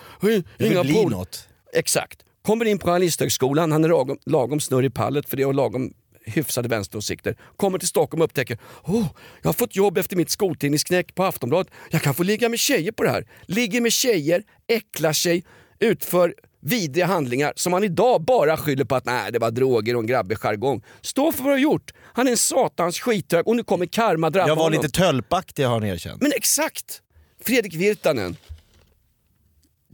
Det 0.58 0.68
inga 0.68 0.84
något. 1.10 1.48
Exakt. 1.74 2.20
Kommer 2.46 2.66
in 2.66 2.80
på 2.80 2.88
Journalisthögskolan, 2.88 3.72
han 3.72 3.84
är 3.84 3.90
lagom, 3.90 4.18
lagom 4.26 4.60
snurr 4.60 4.84
i 4.86 4.90
pallet 4.90 5.30
för 5.30 5.38
det 5.38 5.46
och 5.46 5.54
lagom 5.54 5.94
hyfsade 6.26 6.70
vänsteråsikter. 6.70 7.38
Kommer 7.58 7.80
till 7.80 7.88
Stockholm 7.88 8.22
och 8.22 8.26
upptäcker 8.26 8.58
oh, 8.84 9.08
jag 9.42 9.48
har 9.48 9.54
fått 9.54 9.76
jobb 9.76 9.98
efter 9.98 10.16
mitt 10.16 10.30
skoltidningsknäck 10.30 11.16
på 11.16 11.24
Aftonbladet. 11.24 11.74
Jag 11.90 12.02
kan 12.02 12.14
få 12.14 12.24
ligga 12.24 12.50
med 12.50 12.60
tjejer 12.60 12.92
på 12.92 13.04
det 13.04 13.10
här. 13.10 13.28
Ligger 13.46 13.82
med 13.82 13.92
tjejer, 13.92 14.44
äcklar 14.68 15.14
sig, 15.14 15.44
utför 15.80 16.34
vidriga 16.62 17.06
handlingar 17.06 17.54
som 17.56 17.74
han 17.74 17.84
idag 17.84 18.22
bara 18.22 18.58
skyller 18.58 18.86
på 18.86 18.96
att 18.96 19.06
nej, 19.06 19.32
det 19.32 19.40
var 19.40 19.52
droger 19.52 19.96
och 19.96 20.02
en 20.02 20.08
grabbig 20.08 20.38
jargong. 20.38 20.84
Stå 21.02 21.32
för 21.32 21.44
vad 21.44 21.52
du 21.52 21.54
har 21.54 21.60
gjort. 21.60 21.92
Han 22.14 22.28
är 22.28 22.32
en 22.32 22.38
satans 22.38 23.00
skithög 23.00 23.48
och 23.48 23.56
nu 23.56 23.64
kommer 23.64 23.86
karma 23.86 24.30
drabba 24.30 24.48
Jag 24.48 24.56
var 24.56 24.64
honom. 24.64 24.82
lite 24.82 24.98
tölpaktig 24.98 25.64
har 25.64 25.74
han 25.74 25.84
erkänt. 25.84 26.22
Men 26.22 26.32
exakt! 26.36 27.02
Fredrik 27.46 27.74
Virtanen. 27.74 28.36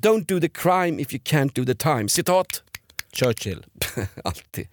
Don't 0.01 0.25
do 0.25 0.39
the 0.39 0.49
crime 0.49 1.01
if 1.01 1.13
you 1.13 1.21
can't 1.25 1.51
do 1.53 1.65
the 1.65 1.75
time. 1.75 2.09
Citat. 2.09 2.63
Churchill. 3.13 3.65
Alltid. 4.23 4.67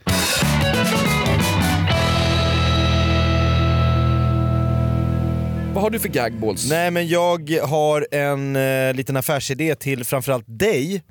Vad 5.74 5.82
har 5.82 5.90
du 5.90 5.98
för 5.98 6.08
gagballs? 6.08 6.68
Nej 6.70 6.90
men 6.90 7.08
jag 7.08 7.50
har 7.50 8.06
en 8.10 8.56
eh, 8.56 8.94
liten 8.94 9.16
affärsidé 9.16 9.74
till 9.74 10.04
framförallt 10.04 10.44
dig. 10.48 11.02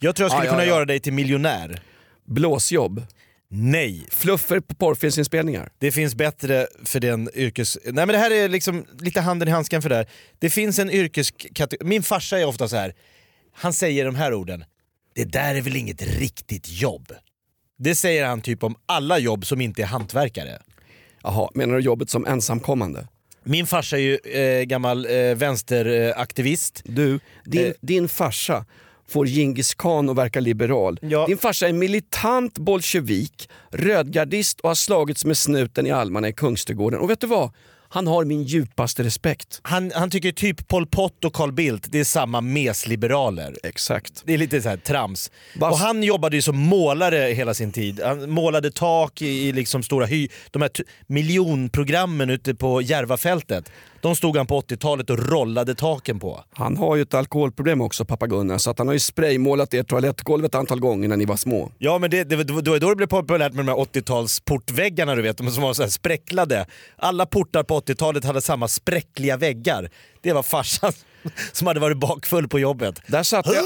Jag 0.00 0.16
tror 0.16 0.24
jag 0.24 0.32
skulle 0.32 0.44
Ja, 0.46 0.50
ja, 0.50 0.50
kunna 0.52 0.64
ja. 0.64 0.68
göra 0.74 0.84
dig 0.84 1.00
till 1.00 1.12
miljonär. 1.12 1.82
Blåsjobb. 2.26 3.02
Nej, 3.50 4.06
Fluffer 4.10 4.60
på 4.60 4.74
porrfilmsinspelningar. 4.74 5.70
det 5.78 5.92
finns 5.92 6.14
bättre 6.14 6.66
för 6.84 7.00
den 7.00 7.30
yrkes... 7.34 7.78
Nej 7.84 7.92
men 7.94 8.08
det 8.08 8.18
här 8.18 8.30
är 8.30 8.48
liksom 8.48 8.86
lite 9.00 9.20
handen 9.20 9.48
i 9.48 9.50
handsken 9.50 9.82
för 9.82 9.88
det 9.88 9.94
här. 9.96 10.06
Det 10.38 10.50
finns 10.50 10.78
en 10.78 10.90
yrkeskategori... 10.90 11.84
Min 11.88 12.02
farsa 12.02 12.38
är 12.38 12.44
ofta 12.44 12.68
så 12.68 12.76
här. 12.76 12.94
han 13.54 13.72
säger 13.72 14.04
de 14.04 14.14
här 14.14 14.34
orden. 14.34 14.64
Det 15.14 15.24
där 15.24 15.54
är 15.54 15.60
väl 15.60 15.76
inget 15.76 16.02
riktigt 16.02 16.68
jobb? 16.68 17.12
Det 17.78 17.94
säger 17.94 18.26
han 18.26 18.40
typ 18.40 18.62
om 18.64 18.74
alla 18.86 19.18
jobb 19.18 19.46
som 19.46 19.60
inte 19.60 19.82
är 19.82 19.86
hantverkare. 19.86 20.58
Jaha, 21.22 21.50
menar 21.54 21.74
du 21.74 21.80
jobbet 21.80 22.10
som 22.10 22.26
ensamkommande? 22.26 23.08
Min 23.44 23.66
farsa 23.66 23.96
är 23.96 24.00
ju 24.00 24.16
eh, 24.16 24.62
gammal 24.64 25.06
eh, 25.06 25.34
vänsteraktivist. 25.34 26.82
Du, 26.84 27.20
din, 27.44 27.66
Eh. 27.66 27.72
din 27.80 28.08
farsa 28.08 28.64
får 29.08 29.26
Djingis 29.26 29.74
khan 29.74 30.08
att 30.10 30.16
verka 30.16 30.40
liberal. 30.40 30.98
Ja. 31.02 31.26
Din 31.26 31.38
farsa 31.38 31.68
är 31.68 31.72
militant 31.72 32.58
bolsjevik, 32.58 33.48
rödgardist 33.70 34.60
och 34.60 34.68
har 34.70 34.74
slagits 34.74 35.24
med 35.24 35.36
snuten 35.36 35.86
i 35.86 35.90
almarna 35.90 36.28
i 36.28 36.32
Kungsträdgården. 36.32 37.00
Och 37.00 37.10
vet 37.10 37.20
du 37.20 37.26
vad? 37.26 37.50
Han 37.90 38.06
har 38.06 38.24
min 38.24 38.42
djupaste 38.42 39.02
respekt. 39.04 39.60
Han, 39.62 39.92
han 39.94 40.10
tycker 40.10 40.32
typ 40.32 40.68
Pol 40.68 40.86
Pot 40.86 41.24
och 41.24 41.32
Carl 41.32 41.52
Bildt, 41.52 41.86
det 41.90 42.00
är 42.00 42.04
samma 42.04 42.40
mesliberaler. 42.40 43.56
Exakt. 43.62 44.22
Det 44.24 44.34
är 44.34 44.38
lite 44.38 44.62
så 44.62 44.68
här 44.68 44.76
trams. 44.76 45.30
Bas- 45.54 45.70
Och 45.70 45.78
han 45.78 46.02
jobbade 46.02 46.36
ju 46.36 46.42
som 46.42 46.56
målare 46.58 47.16
hela 47.34 47.54
sin 47.54 47.72
tid. 47.72 48.00
Han 48.04 48.30
målade 48.30 48.70
tak 48.70 49.22
i, 49.22 49.48
i 49.48 49.52
liksom 49.52 49.82
stora 49.82 50.06
hy... 50.06 50.28
De 50.50 50.62
här 50.62 50.70
miljonprogrammen 51.06 52.30
ute 52.30 52.54
på 52.54 52.82
Järvafältet. 52.82 53.70
De 54.00 54.16
stod 54.16 54.36
han 54.36 54.46
på 54.46 54.60
80-talet 54.60 55.10
och 55.10 55.18
rollade 55.30 55.74
taken 55.74 56.20
på. 56.20 56.44
Han 56.50 56.76
har 56.76 56.96
ju 56.96 57.02
ett 57.02 57.14
alkoholproblem 57.14 57.80
också, 57.80 58.04
pappa 58.04 58.26
Gunnar, 58.26 58.58
så 58.58 58.70
att 58.70 58.78
han 58.78 58.86
har 58.86 58.94
ju 58.94 59.00
spraymålat 59.00 59.74
ert 59.74 59.88
toalettgolv 59.88 60.44
ett 60.44 60.54
antal 60.54 60.80
gånger 60.80 61.08
när 61.08 61.16
ni 61.16 61.24
var 61.24 61.36
små. 61.36 61.72
Ja 61.78 61.98
men 61.98 62.10
det, 62.10 62.24
det, 62.24 62.44
det 62.44 62.52
var 62.52 62.62
då 62.62 62.88
det 62.88 62.96
blev 62.96 63.06
populärt 63.06 63.52
med 63.52 63.66
de 63.66 63.70
här 63.70 63.78
80-tals 63.78 64.40
portväggarna 64.40 65.14
du 65.14 65.22
vet, 65.22 65.38
som 65.38 65.62
var 65.62 65.74
så 65.74 65.82
här 65.82 65.90
spräcklade. 65.90 66.66
Alla 66.96 67.26
portar 67.26 67.62
på 67.62 67.80
80-talet 67.80 68.24
hade 68.24 68.40
samma 68.40 68.68
spräckliga 68.68 69.36
väggar. 69.36 69.90
Det 70.20 70.32
var 70.32 70.42
farsan 70.42 70.92
som 71.52 71.66
hade 71.66 71.80
varit 71.80 71.98
bakfull 71.98 72.48
på 72.48 72.58
jobbet. 72.58 73.00
Där 73.06 73.22
satt 73.22 73.46
jag, 73.46 73.64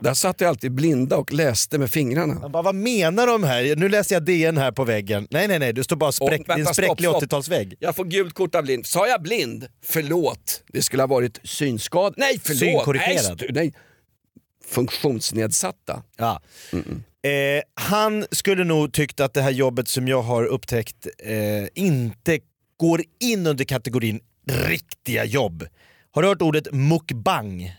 där 0.00 0.14
satt 0.14 0.40
jag 0.40 0.48
alltid 0.48 0.72
blinda 0.72 1.16
och 1.16 1.32
läste 1.32 1.78
med 1.78 1.90
fingrarna. 1.90 2.48
Bara, 2.48 2.62
vad 2.62 2.74
menar 2.74 3.26
de 3.26 3.44
här? 3.44 3.76
Nu 3.76 3.88
läser 3.88 4.16
jag 4.16 4.22
DN 4.22 4.56
här 4.58 4.72
på 4.72 4.84
väggen. 4.84 5.26
Nej 5.30 5.48
nej 5.48 5.58
nej, 5.58 5.72
det 5.72 5.84
står 5.84 5.96
bara 5.96 6.12
spräck, 6.12 6.40
Och, 6.40 6.48
en 6.50 6.56
vänta, 6.56 6.74
stopp, 6.74 6.84
spräcklig 6.84 7.08
stopp. 7.08 7.22
80-talsvägg. 7.22 7.74
Jag 7.78 7.96
får 7.96 8.04
gult 8.04 8.34
kort 8.34 8.54
av 8.54 8.62
blind. 8.62 8.86
Sa 8.86 9.06
jag 9.06 9.22
blind? 9.22 9.68
Förlåt. 9.84 10.62
Det 10.72 10.82
skulle 10.82 11.02
ha 11.02 11.06
varit 11.06 11.40
synskad. 11.44 12.14
Nej, 12.16 12.40
förlåt. 12.44 12.58
Synkorrigerad. 12.58 13.40
Nej, 13.40 13.50
nej. 13.52 13.74
Funktionsnedsatta. 14.66 16.02
Ja. 16.16 16.40
Eh, 16.72 17.62
han 17.74 18.26
skulle 18.30 18.64
nog 18.64 18.92
tyckt 18.92 19.20
att 19.20 19.34
det 19.34 19.42
här 19.42 19.50
jobbet 19.50 19.88
som 19.88 20.08
jag 20.08 20.22
har 20.22 20.44
upptäckt 20.44 21.06
eh, 21.18 21.82
inte 21.82 22.38
går 22.76 23.02
in 23.20 23.46
under 23.46 23.64
kategorin 23.64 24.20
riktiga 24.50 25.24
jobb. 25.24 25.66
Har 26.10 26.22
du 26.22 26.28
hört 26.28 26.42
ordet 26.42 26.72
mukbang? 26.72 27.74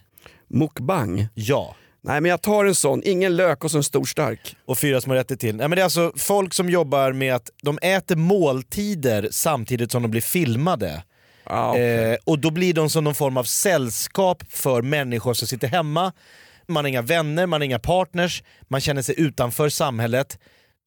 Mukbang. 0.48 1.28
Ja. 1.34 1.76
Nej, 2.02 2.22
men 2.22 2.30
jag 2.30 2.42
tar 2.42 2.66
en 2.66 2.76
sån. 2.76 3.02
Ingen 3.06 3.36
lök 3.36 3.64
och 3.64 3.72
så 3.72 3.78
en 3.78 3.84
stor 3.84 4.06
stark. 4.06 4.56
Och 4.66 4.78
fyra 4.78 5.02
små 5.02 5.14
rätter 5.14 5.36
till. 5.36 5.56
Nej, 5.56 5.68
men 5.68 5.76
det 5.76 5.82
är 5.82 5.84
alltså 5.84 6.12
folk 6.16 6.54
som 6.54 6.70
jobbar 6.70 7.12
med 7.12 7.36
att 7.36 7.50
de 7.62 7.80
äter 7.82 8.16
måltider 8.16 9.28
samtidigt 9.32 9.92
som 9.92 10.02
de 10.02 10.12
blir 10.12 10.22
filmade. 10.22 11.04
Ja, 11.44 11.78
Eh, 11.78 12.18
och 12.24 12.40
då 12.40 12.52
blir 12.52 12.74
de 12.74 12.90
som 12.90 13.04
någon 13.04 13.16
form 13.16 13.38
av 13.38 13.44
sällskap 13.44 14.44
för 14.50 14.82
människor 14.82 15.34
som 15.34 15.48
sitter 15.48 15.68
hemma. 15.68 16.14
Man 16.68 16.84
har 16.84 16.90
inga 16.90 17.02
vänner, 17.02 17.46
man 17.46 17.62
har 17.62 17.66
inga 17.66 17.80
partners, 17.80 18.44
man 18.68 18.82
känner 18.82 19.02
sig 19.02 19.16
utanför 19.20 19.70
samhället. 19.70 20.40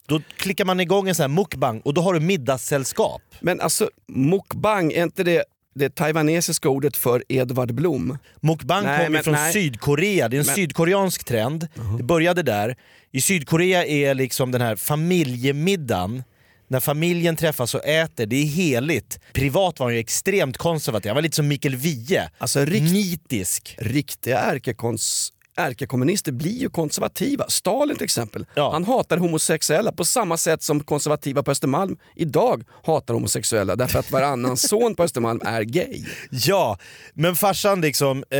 Då 0.06 0.20
klickar 0.36 0.64
man 0.64 0.80
igång 0.80 1.08
en 1.08 1.14
sån 1.14 1.22
här 1.22 1.28
mukbang 1.28 1.80
och 1.80 1.94
då 1.94 2.00
har 2.00 2.14
du 2.14 2.20
middagssällskap. 2.20 3.22
Men 3.40 3.60
alltså, 3.60 3.90
mukbang, 4.08 4.92
är 4.92 5.02
inte 5.02 5.24
det 5.24 5.44
det 5.74 5.94
taiwanesiska 5.94 6.68
ordet 6.68 6.96
för 6.96 7.24
Edvard 7.28 7.74
Blom? 7.74 8.18
Mukbang 8.40 8.84
Nej, 8.84 9.06
kommer 9.06 9.22
från 9.22 9.34
nej. 9.34 9.52
Sydkorea, 9.52 10.28
det 10.28 10.36
är 10.36 10.40
en 10.40 10.46
Men- 10.46 10.54
sydkoreansk 10.54 11.24
trend. 11.24 11.68
Det 11.98 12.04
började 12.04 12.42
där. 12.42 12.76
I 13.10 13.20
Sydkorea 13.20 13.86
är 13.86 14.14
liksom 14.14 14.50
den 14.50 14.60
här 14.60 14.76
familjemiddagen, 14.76 16.22
när 16.68 16.80
familjen 16.80 17.36
träffas 17.36 17.74
och 17.74 17.84
äter, 17.86 18.26
det 18.26 18.36
är 18.36 18.44
heligt. 18.46 19.20
Privat 19.32 19.78
var 19.78 19.86
han 19.86 19.94
ju 19.94 20.00
extremt 20.00 20.56
konservativ, 20.56 21.08
han 21.08 21.14
var 21.14 21.22
lite 21.22 21.36
som 21.36 21.48
Mikael 21.48 21.76
Wiehe. 21.76 22.30
Alltså, 22.38 22.64
rikt- 22.64 22.92
Nitisk. 22.92 23.74
Riktiga 23.78 24.38
ärkekons 24.38 25.32
ärkekommunister 25.56 26.32
blir 26.32 26.58
ju 26.58 26.68
konservativa. 26.70 27.44
Stalin 27.48 27.96
till 27.96 28.04
exempel, 28.04 28.46
Ja. 28.54 28.72
han 28.72 28.84
hatar 28.84 29.16
homosexuella 29.16 29.92
på 29.92 30.04
samma 30.04 30.36
sätt 30.36 30.62
som 30.62 30.80
konservativa 30.80 31.42
på 31.42 31.50
Östermalm 31.50 31.96
idag 32.16 32.64
hatar 32.84 33.14
homosexuella 33.14 33.76
därför 33.76 33.98
att 33.98 34.10
varannan 34.10 34.56
son 34.56 34.94
på 34.94 35.02
Östermalm 35.02 35.40
är 35.44 35.62
gay. 35.62 36.04
Ja, 36.30 36.78
men 37.14 37.34
farsan 37.36 37.80
liksom, 37.80 38.18
eh, 38.30 38.38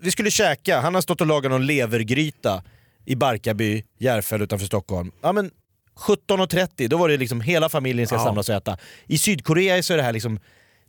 vi 0.00 0.10
skulle 0.10 0.30
käka, 0.30 0.80
han 0.80 0.94
har 0.94 1.02
stått 1.02 1.20
och 1.20 1.26
lagat 1.26 1.50
någon 1.50 1.66
levergryta 1.66 2.62
i 3.04 3.16
Barkarby, 3.16 3.84
Järfäll 3.98 4.42
utanför 4.42 4.66
Stockholm. 4.66 5.12
Ja, 5.22 5.32
men 5.32 5.50
17.30, 5.98 6.88
då 6.88 6.96
var 6.96 7.08
det 7.08 7.16
liksom 7.16 7.40
hela 7.40 7.68
familjen 7.68 8.06
ska 8.06 8.16
Ja. 8.16 8.24
samlas 8.24 8.48
och 8.48 8.54
äta. 8.54 8.78
I 9.06 9.18
Sydkorea 9.18 9.82
så 9.82 9.92
är 9.92 9.96
det 9.96 10.02
här 10.02 10.12
liksom 10.12 10.38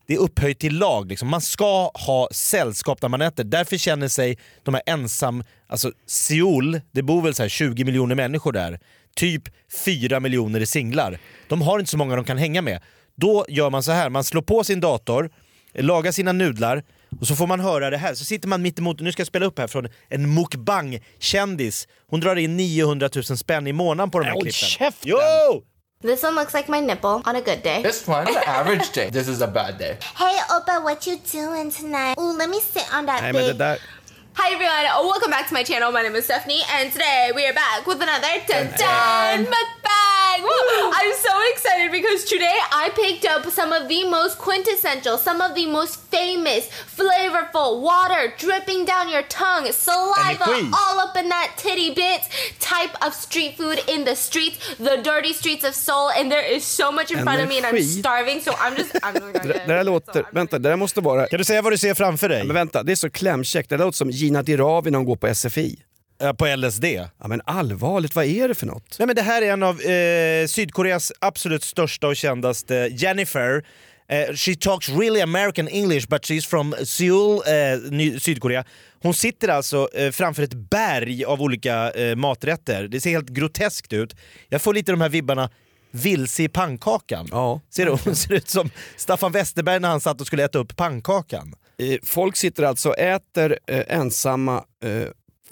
det 0.08 0.14
är 0.14 0.18
upphöjt 0.18 0.60
till 0.60 0.78
lag. 0.78 1.10
Liksom. 1.10 1.28
Man 1.28 1.42
ska 1.42 1.92
ha 1.94 2.28
sällskap 2.32 3.02
när 3.02 3.10
man 3.10 3.22
äter. 3.22 3.44
Därför 3.44 3.78
känner 3.78 4.08
sig 4.08 4.38
de 4.64 4.74
här 4.74 4.84
ensam... 4.86 5.44
Alltså 5.68 5.92
Seoul, 6.08 6.82
det 6.92 7.02
bor 7.04 7.22
väl 7.22 7.34
så 7.34 7.44
här 7.44 7.50
20 7.50 7.84
miljoner 7.84 8.16
människor 8.16 8.52
där. 8.52 8.80
Typ 9.16 9.44
4 9.86 10.20
miljoner 10.20 10.62
är 10.62 10.66
singlar. 10.66 11.20
De 11.50 11.62
har 11.62 11.80
inte 11.80 11.92
så 11.92 11.98
många 11.98 12.16
de 12.16 12.26
kan 12.26 12.38
hänga 12.38 12.62
med. 12.62 12.82
Då 13.16 13.46
gör 13.50 13.70
man 13.70 13.84
så 13.84 13.92
här, 13.92 14.10
man 14.10 14.24
slår 14.24 14.42
på 14.42 14.64
sin 14.64 14.80
dator, 14.80 15.30
lagar 15.74 16.12
sina 16.12 16.32
nudlar 16.32 16.84
och 17.20 17.28
så 17.28 17.36
får 17.36 17.48
man 17.48 17.60
höra 17.60 17.90
det 17.90 17.98
här. 17.98 18.14
Så 18.14 18.26
sitter 18.26 18.48
man 18.48 18.62
mitt 18.62 18.80
emot, 18.80 19.00
nu 19.00 19.12
ska 19.12 19.20
jag 19.20 19.28
spela 19.28 19.46
upp 19.46 19.60
här 19.60 19.68
från 19.68 19.88
en 20.10 20.34
mukbang-kändis. 20.34 21.88
Hon 22.10 22.20
drar 22.20 22.36
in 22.36 22.58
900 22.58 23.10
000 23.16 23.24
spänn 23.24 23.68
i 23.68 23.74
månaden 23.74 24.12
på 24.12 24.20
de 24.20 24.26
här 24.26 24.34
Håll 24.34 24.42
klippen. 24.44 24.68
käften! 24.70 25.12
Jo! 25.12 25.64
This 26.01 26.22
one 26.22 26.36
looks 26.36 26.54
like 26.54 26.70
my 26.70 26.80
nipple 26.80 27.24
on 27.25 27.36
a 27.36 27.42
good 27.42 27.63
day. 27.63 27.82
It's 27.84 28.04
fine. 28.04 28.27
An 28.27 28.36
average 28.46 28.92
day. 28.92 29.10
This 29.10 29.27
is 29.27 29.42
a 29.42 29.48
bad 29.48 29.80
day. 29.80 29.98
Hey, 30.16 30.38
Opa, 30.48 30.84
what 30.84 31.08
you 31.08 31.18
doing 31.18 31.72
tonight? 31.72 32.13
Ooh, 32.20 32.38
let 32.38 32.51
me 32.51 32.60
sit 32.60 32.86
on 32.94 33.08
that 33.08 33.24
Nej 33.24 33.34
men 33.34 33.48
det 33.48 33.58
big. 33.58 33.80
Hi 34.36 34.54
everyone, 34.54 34.86
oh, 34.94 35.08
welcome 35.08 35.32
back 35.32 35.48
to 35.48 35.56
my 35.56 35.63
channel. 35.63 35.92
My 35.92 36.04
name 36.04 36.16
is 36.16 36.25
Stephanie, 36.25 36.62
and 36.70 36.92
today 36.92 37.32
we 37.34 37.48
are 37.48 37.54
back 37.54 37.88
with 37.88 38.00
another 38.00 38.30
dun 38.48 38.68
dun 38.77 39.46
mukbang. 39.46 40.16
Woo! 40.41 40.91
I'm 41.00 41.13
so 41.27 41.34
excited 41.51 41.91
because 41.91 42.24
today 42.25 42.58
I 42.72 42.89
picked 42.96 43.25
up 43.25 43.46
some 43.51 43.72
of 43.72 43.88
the 43.88 44.08
most 44.10 44.38
quintessential, 44.38 45.17
some 45.17 45.41
of 45.41 45.56
the 45.56 45.65
most 45.67 46.00
famous, 46.12 46.70
flavorful 46.98 47.82
water 47.82 48.34
dripping 48.38 48.86
down 48.86 49.10
your 49.10 49.24
tongue, 49.24 49.72
saliva 49.72 50.46
all 50.74 51.00
up 51.00 51.15
in 51.17 51.29
that 51.29 51.53
titty 51.58 51.94
bits 51.94 52.27
type 52.60 52.94
of 53.06 53.13
street 53.13 53.58
food 53.58 53.79
in 53.88 54.06
the 54.06 54.15
streets, 54.15 54.58
the 54.77 54.98
dirty 54.98 55.34
streets 55.34 55.63
of 55.63 55.74
Seoul, 55.75 56.10
and 56.20 56.32
there 56.32 56.56
is 56.56 56.63
so 56.63 56.91
much 56.91 57.12
in 57.12 57.24
front 57.24 57.41
of 57.41 57.48
me, 57.50 57.58
and 57.58 57.65
I'm 57.65 57.84
starving, 57.84 58.41
so 58.41 58.51
I'm 58.60 58.75
just 58.75 58.94
I'm 59.03 59.13
really 59.13 59.34
gonna 59.34 59.48
det, 59.48 59.53
get 59.53 59.67
det 59.67 59.74
där 59.74 59.79
it. 59.79 59.86
låter, 59.86 60.13
So 60.13 60.20
I'm- 60.20 60.25
vänta, 60.32 60.60
det 60.60 60.70
där 60.70 60.75
måste 60.75 61.01
vara, 61.01 61.27
Kan 61.27 61.38
du 61.39 61.44
säga 61.46 61.62
vad 61.62 61.74
du 61.74 61.77
ser 61.77 61.94
framför 61.94 62.29
dig? 62.29 62.44
men 62.44 62.53
vänta, 62.53 62.84
det 62.84 62.91
är 62.91 62.96
så 62.96 63.10
klämkäckt. 63.10 63.70
Det 63.70 63.77
låter 63.77 63.98
som 63.98 64.10
Gina 64.10 64.44
Dirawi 64.44 64.91
när 64.91 64.98
hon 64.98 65.06
går 65.06 65.15
på 65.15 65.27
SFI. 65.27 65.79
Eh, 66.21 66.33
På 66.33 66.55
LSD? 66.55 66.86
Ja 67.19 67.27
men 67.27 67.41
allvarligt, 67.45 68.15
vad 68.15 68.25
är 68.25 68.47
det 68.47 68.55
för 68.55 68.65
något? 68.65 68.95
Nej, 69.00 69.05
men 69.07 69.15
det 69.15 69.21
här 69.21 69.41
är 69.41 69.51
en 69.53 69.63
av 69.63 69.81
eh, 69.81 70.47
Sydkoreas 70.47 71.12
absolut 71.19 71.63
största 71.63 72.07
och 72.07 72.15
kändaste, 72.15 72.89
Jennifer. 72.91 73.65
Eh, 74.09 74.36
she 74.36 74.55
talks 74.55 74.89
really 74.89 75.21
American 75.21 75.67
English 75.67 76.07
but 76.09 76.21
she's 76.25 76.47
from 76.47 76.75
Seoul, 76.86 77.41
eh, 77.47 78.17
Sydkorea. 78.19 78.63
Hon 79.01 79.13
sitter 79.13 79.47
alltså 79.47 79.89
eh, 79.93 80.12
framför 80.12 80.43
ett 80.43 80.53
berg 80.53 81.25
av 81.25 81.41
olika 81.41 81.91
eh, 81.91 82.15
maträtter. 82.15 82.88
Det 82.88 83.01
ser 83.01 83.09
helt 83.09 83.29
groteskt 83.29 83.93
ut. 83.93 84.15
Jag 84.50 84.62
får 84.62 84.74
lite 84.74 84.91
de 84.91 85.01
här 85.01 85.09
vibbarna 85.09 85.50
vilse 85.91 86.43
i 86.43 86.47
pannkakan. 86.50 87.27
Ja. 87.31 87.62
Ser 87.69 87.86
du? 87.86 87.91
Hon 88.03 88.15
ser 88.15 88.33
ut 88.33 88.50
som 88.50 88.69
Staffan 88.97 89.31
Westerberg 89.31 89.79
när 89.79 89.89
han 89.89 90.01
satt 90.01 90.21
och 90.21 90.27
skulle 90.27 90.45
äta 90.45 90.59
upp 90.59 90.75
pannkakan. 90.75 91.53
Folk 92.03 92.36
sitter 92.38 92.63
alltså 92.63 92.89
och 92.89 93.00
äter 93.00 93.59
eh, 93.67 93.83
ensamma 93.88 94.63
eh, 94.83 95.07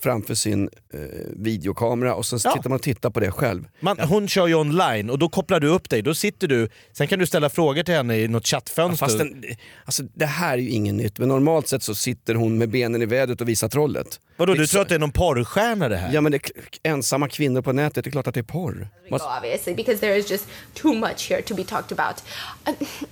framför 0.05 0.33
sin 0.35 0.69
eh, 0.93 0.99
videokamera 1.35 2.15
och 2.15 2.25
sen 2.25 2.39
Ja. 2.43 2.51
sitter 2.53 2.69
man 2.69 2.75
och 2.75 2.81
tittar 2.81 3.09
på 3.09 3.19
det 3.19 3.31
själv. 3.31 3.67
Man, 3.79 3.99
hon 3.99 4.27
kör 4.27 4.47
ju 4.47 4.55
online 4.55 5.09
och 5.09 5.19
då 5.19 5.29
kopplar 5.29 5.59
du 5.59 5.67
upp 5.67 5.89
dig, 5.89 6.01
då 6.01 6.13
sitter 6.15 6.47
du, 6.47 6.69
sen 6.91 7.07
kan 7.07 7.19
du 7.19 7.25
ställa 7.25 7.49
frågor 7.49 7.83
till 7.83 7.93
henne 7.93 8.17
i 8.17 8.27
något 8.27 8.47
chattfönster. 8.47 9.05
Fast 9.05 9.17
den, 9.17 9.43
alltså, 9.85 10.03
det 10.13 10.25
här 10.25 10.53
är 10.53 10.61
ju 10.61 10.69
inget 10.69 10.95
nytt, 10.95 11.19
men 11.19 11.27
normalt 11.29 11.67
sett 11.67 11.83
så 11.83 11.95
sitter 11.95 12.35
hon 12.35 12.57
med 12.57 12.69
benen 12.69 13.01
i 13.01 13.05
vädret 13.05 13.41
och 13.41 13.49
visar 13.49 13.67
trollet. 13.69 14.19
Vadå, 14.37 14.53
du 14.53 14.67
tror 14.67 14.81
att 14.81 14.89
det 14.89 14.95
är 14.95 14.99
någon 14.99 15.11
porrstjärna 15.11 15.89
det 15.89 15.97
här? 15.97 16.13
Ja 16.13 16.21
men 16.21 16.31
det, 16.31 16.39
ensamma 16.83 17.27
kvinnor 17.29 17.61
på 17.61 17.71
nätet, 17.73 18.03
det 18.03 18.09
är 18.09 18.11
klart 18.11 18.27
att 18.27 18.33
det 18.33 18.39
är 18.39 18.43
porr. 18.43 18.87
go, 19.09 19.17
obviously, 19.37 19.73
because 19.75 19.99
there 19.99 20.15
is 20.17 20.31
just 20.31 20.45
too 20.73 20.93
much 20.93 21.29
here 21.29 21.41
to 21.41 21.55
be 21.55 21.63
talked 21.63 21.99
about. 21.99 22.23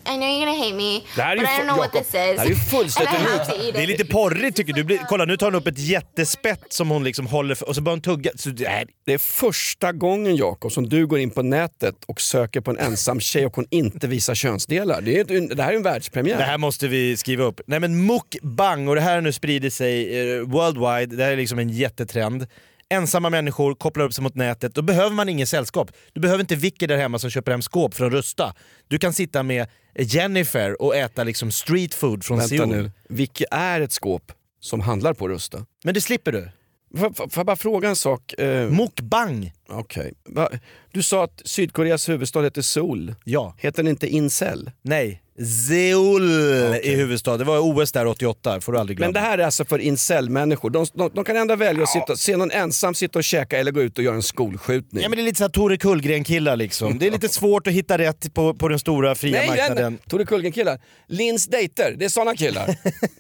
I 0.06 0.15
know 0.18 0.27
you're 0.27 0.39
gonna 0.46 0.58
hate 0.65 0.74
me, 0.75 1.01
Det 1.15 1.22
här 1.22 1.32
är 1.36 1.39
but 1.39 1.50
I 1.50 1.51
don't 1.51 1.63
know 1.68 1.77
what 1.77 1.92
this 1.92 2.08
is. 2.08 2.12
det 2.12 2.18
här 2.38 2.46
är 2.46 2.50
ju 2.50 2.56
fullständigt 2.56 3.74
Det 3.74 3.80
är 3.80 3.84
it. 3.84 3.89
lite 3.89 4.06
porrigt 4.06 4.58
tycker 4.58 4.74
du. 4.74 5.00
Kolla 5.10 5.25
nu 5.25 5.38
tar 5.38 5.48
hon 5.48 5.56
upp 5.56 5.68
ett 5.68 5.80
jättespett 5.80 6.65
som 6.70 6.89
hon 6.89 7.03
liksom 7.03 7.27
håller 7.27 7.56
för, 7.56 7.68
och 7.68 7.75
så 7.75 7.82
börjar 7.82 7.96
hon 7.96 8.01
tugga. 8.01 8.32
Så, 8.36 8.50
nej, 8.50 8.86
Det 9.06 9.13
är 9.13 9.18
första 9.18 9.92
gången 9.92 10.36
Jakob 10.36 10.72
som 10.72 10.89
du 10.89 11.08
går 11.08 11.20
in 11.20 11.30
på 11.30 11.42
nätet 11.42 11.96
och 12.06 12.22
söker 12.22 12.62
på 12.62 12.72
en 12.72 12.80
ensam 12.80 13.20
tjej 13.20 13.46
och 13.46 13.56
hon 13.56 13.65
inte 13.70 14.08
visar 14.08 14.36
könsdelar. 14.36 15.01
Det, 15.01 15.20
är, 15.20 15.56
det 15.56 15.63
här 15.63 15.72
är 15.72 15.75
en 15.75 15.84
världspremiär. 15.84 16.38
Det 16.38 16.44
här 16.44 16.58
måste 16.58 16.88
vi 16.88 17.18
skriva 17.18 17.44
upp. 17.44 17.62
Nej 17.68 17.80
men 17.80 18.06
mukbang, 18.06 18.88
och 18.88 18.96
det 18.96 19.01
här 19.01 19.22
nu 19.22 19.32
sprider 19.32 19.70
sig 19.70 20.20
eh, 20.38 20.39
worldwide, 20.42 21.12
det 21.17 21.24
här 21.24 21.32
är 21.32 21.38
liksom 21.38 21.60
en 21.60 21.70
jättetrend. 21.70 22.48
Ensamma 22.89 23.29
människor 23.29 23.75
kopplar 23.75 24.05
upp 24.05 24.13
sig 24.13 24.24
mot 24.24 24.36
nätet, 24.36 24.75
då 24.75 24.82
behöver 24.82 25.15
man 25.15 25.29
ingen 25.29 25.48
sällskap. 25.48 25.91
Du 26.13 26.22
behöver 26.22 26.41
inte 26.41 26.55
Vicky 26.55 26.88
där 26.88 26.98
hemma 26.98 27.20
som 27.20 27.29
köper 27.29 27.51
hem 27.51 27.62
skåp 27.62 27.93
från 27.93 28.12
Rusta. 28.12 28.55
Du 28.88 28.98
kan 29.00 29.13
sitta 29.13 29.43
med 29.43 29.67
Jennifer 29.96 30.82
och 30.82 30.96
äta 30.96 31.24
liksom 31.24 31.51
street 31.51 31.93
food 31.93 32.24
från 32.24 32.38
Vänta 32.38 32.50
Seoul. 32.50 32.70
nu, 32.70 32.91
vilket 33.10 33.48
är 33.51 33.82
ett 33.82 33.91
skåp 33.91 34.32
som 34.60 34.79
handlar 34.79 35.13
på 35.13 35.29
Rusta? 35.29 35.65
Men 35.84 35.93
det 35.93 36.01
slipper 36.01 36.32
du. 36.32 36.50
Får 36.98 37.29
jag 37.36 37.46
bara 37.46 37.55
fråga 37.55 37.89
en 37.89 37.96
sak? 37.96 38.34
Eh, 38.34 38.70
Mukbang! 38.70 39.53
Okej. 39.70 40.13
Va- 40.29 40.50
Du 40.91 41.03
sa 41.03 41.24
att 41.24 41.41
Sydkoreas 41.46 42.10
huvudstad 42.10 42.41
heter 42.43 42.62
Seoul. 42.62 43.15
Ja. 43.24 43.55
Heter 43.58 43.84
den 43.84 43.89
inte 43.89 44.08
Incel? 44.08 44.72
Nej. 44.82 45.23
Seoul 45.40 46.24
i 46.84 46.96
huvudstad. 46.96 47.38
Det 47.38 47.44
var 47.44 47.60
OS 47.60 47.92
där 47.92 48.08
88, 48.08 48.62
får 48.62 48.74
du 48.74 48.80
aldrig 48.80 48.98
glömma. 48.98 49.08
Men 49.08 49.13
det 49.13 49.20
här 49.30 49.38
är 49.38 49.46
alltså 49.46 49.66
för 49.66 49.80
incel-människor. 49.80 50.70
De, 50.70 50.86
de, 50.94 51.12
de 51.13 51.24
kan 51.24 51.38
ändå 51.38 51.56
välja 51.56 51.84
att 51.84 51.90
sitta, 51.90 52.16
se 52.16 52.38
någon 52.38 52.52
ensam 52.52 52.94
sitta 52.94 53.20
och 53.20 53.24
käka 53.24 53.58
eller 53.60 53.72
gå 53.72 53.82
ut 53.82 53.98
och 53.98 54.04
göra 54.04 54.16
en 54.16 54.24
skolskjutning. 54.24 55.04
Ja 55.04 55.10
men 55.10 55.18
det 55.18 55.22
är 55.22 55.25
lite 55.25 55.38
såhär 55.38 55.50
Tore 55.50 55.78
Kullgren-killar 55.78 56.56
liksom. 56.56 57.00
Det 57.00 57.08
är 57.08 57.12
lite 57.12 57.30
svårt 57.30 57.68
att 57.68 57.74
hitta 57.74 57.98
rätt 57.98 58.34
på, 58.34 58.54
på 58.54 58.68
den 58.68 58.80
stora 58.80 59.16
fria 59.16 59.38
Nej, 59.38 59.48
marknaden. 59.48 59.94
nej, 59.94 60.02
Tore 60.10 60.25
Kullgren-killar. 60.25 60.80
Lins 61.08 61.48
dejter, 61.48 61.96
det 61.98 62.06
är 62.06 62.10
såna 62.10 62.36
killar. 62.36 62.75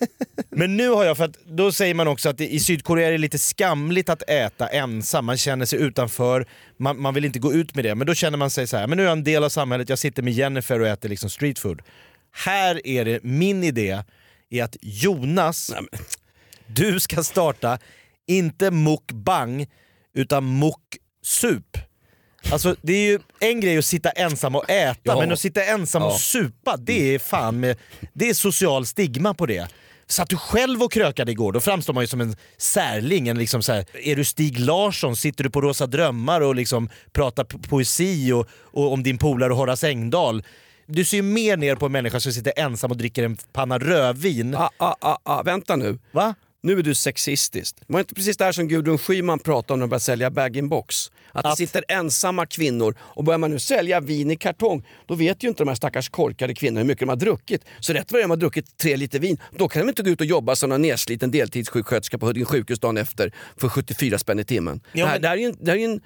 Men 0.49 0.77
nu 0.77 0.89
har 0.89 1.05
jag, 1.05 1.17
för 1.17 1.23
att 1.25 1.35
då 1.45 1.71
säger 1.71 1.93
man 1.93 2.07
också 2.07 2.29
att 2.29 2.41
i 2.41 2.59
Sydkorea 2.59 3.07
är 3.07 3.11
det 3.11 3.17
lite 3.17 3.37
skamligt 3.37 4.09
att 4.09 4.29
äta 4.29 4.67
ensam, 4.67 5.25
man 5.25 5.37
känner 5.37 5.65
sig 5.65 5.79
utanför, 5.79 6.47
man, 6.77 7.01
man 7.01 7.13
vill 7.13 7.25
inte 7.25 7.39
gå 7.39 7.53
ut 7.53 7.75
med 7.75 7.85
det. 7.85 7.95
Men 7.95 8.07
då 8.07 8.13
känner 8.13 8.37
man 8.37 8.49
sig 8.49 8.67
så 8.67 8.77
här, 8.77 8.87
men 8.87 8.97
nu 8.97 9.03
är 9.03 9.07
jag 9.07 9.17
en 9.17 9.23
del 9.23 9.43
av 9.43 9.49
samhället, 9.49 9.89
jag 9.89 9.99
sitter 9.99 10.23
med 10.23 10.33
Jennifer 10.33 10.79
och 10.79 10.87
äter 10.87 11.09
liksom 11.09 11.29
street 11.29 11.59
food. 11.59 11.81
Här 12.33 12.87
är 12.87 13.05
det, 13.05 13.23
min 13.23 13.63
idé 13.63 14.03
är 14.49 14.63
att 14.63 14.77
Jonas, 14.81 15.71
du 16.67 16.99
ska 16.99 17.23
starta, 17.23 17.79
inte 18.27 18.71
mukbang, 18.71 19.67
utan 20.15 20.59
muksup. 20.59 21.77
Alltså 22.51 22.75
det 22.81 22.93
är 22.93 23.05
ju 23.11 23.19
en 23.39 23.59
grej 23.61 23.77
att 23.77 23.85
sitta 23.85 24.09
ensam 24.09 24.55
och 24.55 24.69
äta, 24.69 24.99
Ja. 25.03 25.19
men 25.19 25.31
att 25.31 25.39
sitta 25.39 25.63
ensam 25.65 26.01
Ja. 26.01 26.07
och 26.13 26.19
supa, 26.19 26.77
det 26.77 27.15
är 27.15 27.19
fan 27.19 27.59
med, 27.59 27.77
det 28.13 28.29
är 28.29 28.33
social 28.33 28.85
stigma 28.85 29.33
på 29.33 29.45
det. 29.45 29.67
Satt 30.07 30.29
du 30.29 30.37
själv 30.37 30.83
och 30.83 30.91
krökade 30.91 31.31
igår, 31.31 31.51
då 31.51 31.59
framstår 31.61 31.93
man 31.93 32.03
ju 32.03 32.07
som 32.07 32.21
en 32.21 32.35
särling. 32.57 33.27
En 33.27 33.37
liksom 33.37 33.63
så 33.63 33.73
här, 33.73 33.85
är 33.93 34.15
du 34.15 34.23
Stig 34.25 34.59
Larsson? 34.59 35.15
Sitter 35.15 35.43
du 35.43 35.49
på 35.49 35.61
Rosa 35.61 35.87
Drömmar 35.87 36.41
och 36.41 36.55
liksom 36.55 36.89
pratar 37.11 37.43
po- 37.43 37.67
poesi 37.69 38.31
och, 38.31 38.47
och 38.53 38.93
om 38.93 39.03
din 39.03 39.17
polare 39.17 39.53
Horace 39.53 39.87
Engdahl? 39.89 40.43
Du 40.95 41.05
ser 41.05 41.17
ju 41.17 41.23
mer 41.23 41.57
ner 41.57 41.75
på 41.75 41.85
en 41.85 41.91
människa 41.91 42.19
som 42.19 42.31
sitter 42.31 42.53
ensam 42.55 42.91
och 42.91 42.97
dricker 42.97 43.23
en 43.23 43.37
panna 43.53 43.79
rödvin. 43.79 44.55
ah, 44.55 44.69
ah, 44.77 44.95
ah, 44.99 45.17
ah, 45.23 45.43
vänta 45.43 45.75
nu. 45.75 45.99
Va? 46.11 46.35
Nu 46.61 46.79
är 46.79 46.83
du 46.83 46.95
sexistisk. 46.95 47.75
Det 47.79 47.93
var 47.93 47.99
inte 47.99 48.15
precis 48.15 48.37
det 48.37 48.45
här 48.45 48.51
som 48.51 48.67
Gudrun 48.67 48.97
Schyman 48.97 49.39
pratade 49.39 49.73
om 49.73 49.79
när 49.79 49.83
de 49.83 49.89
började 49.89 50.03
sälja 50.03 50.31
bag-in-box. 50.31 51.11
Att, 51.31 51.43
det 51.43 51.49
Att- 51.49 51.57
sitter 51.57 51.83
ensamma 51.87 52.45
kvinnor 52.45 52.95
och 52.99 53.23
börjar 53.23 53.37
man 53.37 53.51
nu 53.51 53.59
sälja 53.59 53.99
vin 53.99 54.31
i 54.31 54.35
kartong, 54.35 54.85
då 55.05 55.15
vet 55.15 55.43
ju 55.43 55.47
inte 55.47 55.63
de 55.63 55.67
här 55.67 55.75
stackars 55.75 56.09
korkade 56.09 56.55
kvinnorna 56.55 56.79
hur 56.79 56.87
mycket 56.87 56.99
de 56.99 57.09
har 57.09 57.15
druckit. 57.15 57.65
Så 57.79 57.93
rätt 57.93 58.11
vad 58.11 58.19
det 58.19 58.21
är 58.21 58.23
de 58.23 58.29
har 58.29 58.37
druckit 58.37 58.77
tre 58.77 58.97
liter 58.97 59.19
vin, 59.19 59.37
då 59.57 59.67
kan 59.67 59.81
de 59.81 59.89
inte 59.89 60.03
gå 60.03 60.09
ut 60.09 60.19
och 60.21 60.25
jobba 60.27 60.55
som 60.55 60.69
någon 60.69 60.81
nedsliten 60.81 61.31
deltidssjuksköterska 61.31 62.17
på 62.17 62.25
Huddinge 62.25 62.45
sjukhus 62.45 62.79
dagen 62.79 62.97
efter 62.97 63.31
för 63.57 63.69
74 63.69 64.17
spänn 64.17 64.39
i 64.39 64.43
timmen. 64.43 64.81
Ja, 64.91 65.05
det, 65.05 65.11
här, 65.11 65.19
det 65.19 65.27
här 65.27 65.35
är 65.37 65.41
ju 65.41 65.45
en, 65.45 65.57
det 65.59 65.71
här 65.71 65.77
är 65.77 65.81
ju 65.81 65.85
en 65.85 66.01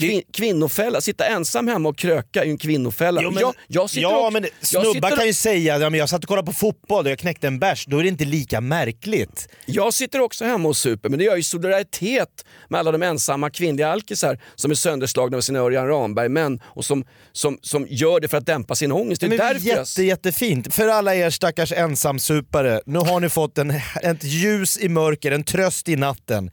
kvin, 0.00 0.22
kvinnofälla. 0.32 1.00
Sitta 1.00 1.26
ensam 1.26 1.68
hemma 1.68 1.88
och 1.88 1.98
kröka 1.98 2.40
är 2.40 2.44
ju 2.44 2.50
en 2.50 2.58
kvinnofälla. 2.58 3.22
Jo, 3.22 3.30
men, 3.30 3.40
jag, 3.40 3.54
jag 3.66 3.90
sitter 3.90 4.02
ja 4.02 4.26
och, 4.26 4.32
men 4.32 4.42
jag 4.42 4.52
snubbar 4.68 4.92
sitter, 4.94 5.16
kan 5.16 5.26
ju 5.26 5.34
säga 5.34 5.78
ja, 5.78 5.90
men 5.90 5.98
jag 6.00 6.08
satt 6.08 6.22
och 6.24 6.28
kollade 6.28 6.46
på 6.46 6.52
fotboll 6.52 7.04
och 7.04 7.10
jag 7.10 7.18
knäckte 7.18 7.46
en 7.46 7.58
bärs, 7.58 7.86
då 7.86 7.98
är 7.98 8.02
det 8.02 8.08
inte 8.08 8.24
lika 8.24 8.60
märkligt. 8.60 9.48
Jag 9.66 9.94
sitter 9.94 10.20
också 10.20 10.44
hemma 10.44 10.68
och 10.68 10.76
super, 10.76 11.08
men 11.08 11.18
det 11.18 11.24
gör 11.24 11.32
jag 11.32 11.38
i 11.38 11.42
solidaritet 11.42 12.44
med 12.68 12.80
alla 12.80 12.92
de 12.92 13.02
ensamma 13.02 13.50
kvinnliga 13.50 13.88
alkisar 13.88 14.38
som 14.54 14.70
är 14.70 14.74
sönderslagna 14.74 15.36
av 15.36 15.40
sina 15.40 15.58
Örjan 15.58 15.88
Ramberg-män 15.88 16.60
och 16.64 16.84
som, 16.84 17.04
som, 17.32 17.58
som 17.62 17.86
gör 17.90 18.20
det 18.20 18.28
för 18.28 18.38
att 18.38 18.46
dämpa 18.46 18.74
sin 18.74 18.92
ångest. 18.92 19.20
Det 19.20 19.26
är 19.26 19.28
Men 19.28 19.38
därför 19.38 19.68
jag... 19.68 19.78
jätte, 19.78 20.02
jättefint. 20.02 20.74
För 20.74 20.88
alla 20.88 21.14
er 21.14 21.30
stackars 21.30 21.72
ensamsupare, 21.72 22.80
nu 22.86 22.98
har 22.98 23.20
ni 23.20 23.28
fått 23.28 23.58
en, 23.58 23.70
ett 24.02 24.24
ljus 24.24 24.78
i 24.78 24.88
mörker, 24.88 25.32
en 25.32 25.44
tröst 25.44 25.88
i 25.88 25.96
natten. 25.96 26.50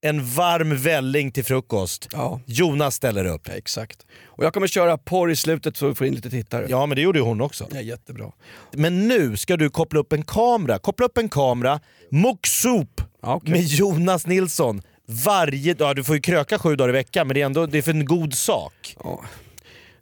En 0.00 0.24
varm 0.34 0.76
välling 0.76 1.32
till 1.32 1.44
frukost. 1.44 2.08
Ja. 2.12 2.40
Jonas 2.46 2.94
ställer 2.94 3.24
upp. 3.24 3.42
Ja, 3.48 3.54
exakt. 3.54 4.06
Och 4.26 4.44
jag 4.44 4.54
kommer 4.54 4.66
köra 4.66 4.98
porr 4.98 5.30
i 5.30 5.36
slutet 5.36 5.76
så 5.76 5.88
vi 5.88 5.94
får 5.94 6.06
in 6.06 6.14
lite 6.14 6.30
tittare. 6.30 6.66
Ja 6.68 6.86
men 6.86 6.96
det 6.96 7.02
gjorde 7.02 7.18
ju 7.18 7.24
hon 7.24 7.40
också. 7.40 7.66
Ja, 7.74 7.80
jättebra. 7.80 8.32
Men 8.72 9.08
nu 9.08 9.36
ska 9.36 9.56
du 9.56 9.70
koppla 9.70 10.00
upp 10.00 10.12
en 10.12 10.22
kamera. 10.24 10.78
Koppla 10.78 11.06
upp 11.06 11.18
en 11.18 11.28
kamera, 11.28 11.80
Moksop 12.10 13.00
Ja, 13.22 13.34
okej. 13.34 13.50
med 13.50 13.62
Jonas 13.62 14.26
Nilsson. 14.26 14.82
Varje 15.06 15.74
dag, 15.74 15.96
du 15.96 16.04
får 16.04 16.14
ju 16.14 16.20
kröka 16.22 16.58
sju 16.58 16.76
dagar 16.76 16.88
i 16.88 16.92
veckan 16.92 17.26
men 17.26 17.34
det 17.34 17.40
är 17.40 17.46
ändå 17.46 17.66
det 17.66 17.78
är 17.78 17.82
för 17.82 17.90
en 17.90 18.04
god 18.04 18.34
sak. 18.34 18.96
Ja. 19.04 19.20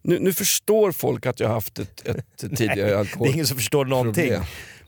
Nu, 0.03 0.19
nu 0.21 0.33
förstår 0.33 0.93
folk 0.93 1.27
att 1.27 1.41
jag 1.41 1.49
har 1.49 1.55
haft 1.55 1.79
ett, 1.79 2.07
ett 2.09 2.27
tidigare 2.57 3.05
Det 3.19 3.29
är 3.29 3.33
ingen 3.33 3.47
som 3.47 3.57
förstår 3.57 3.85
någonting. 3.85 4.33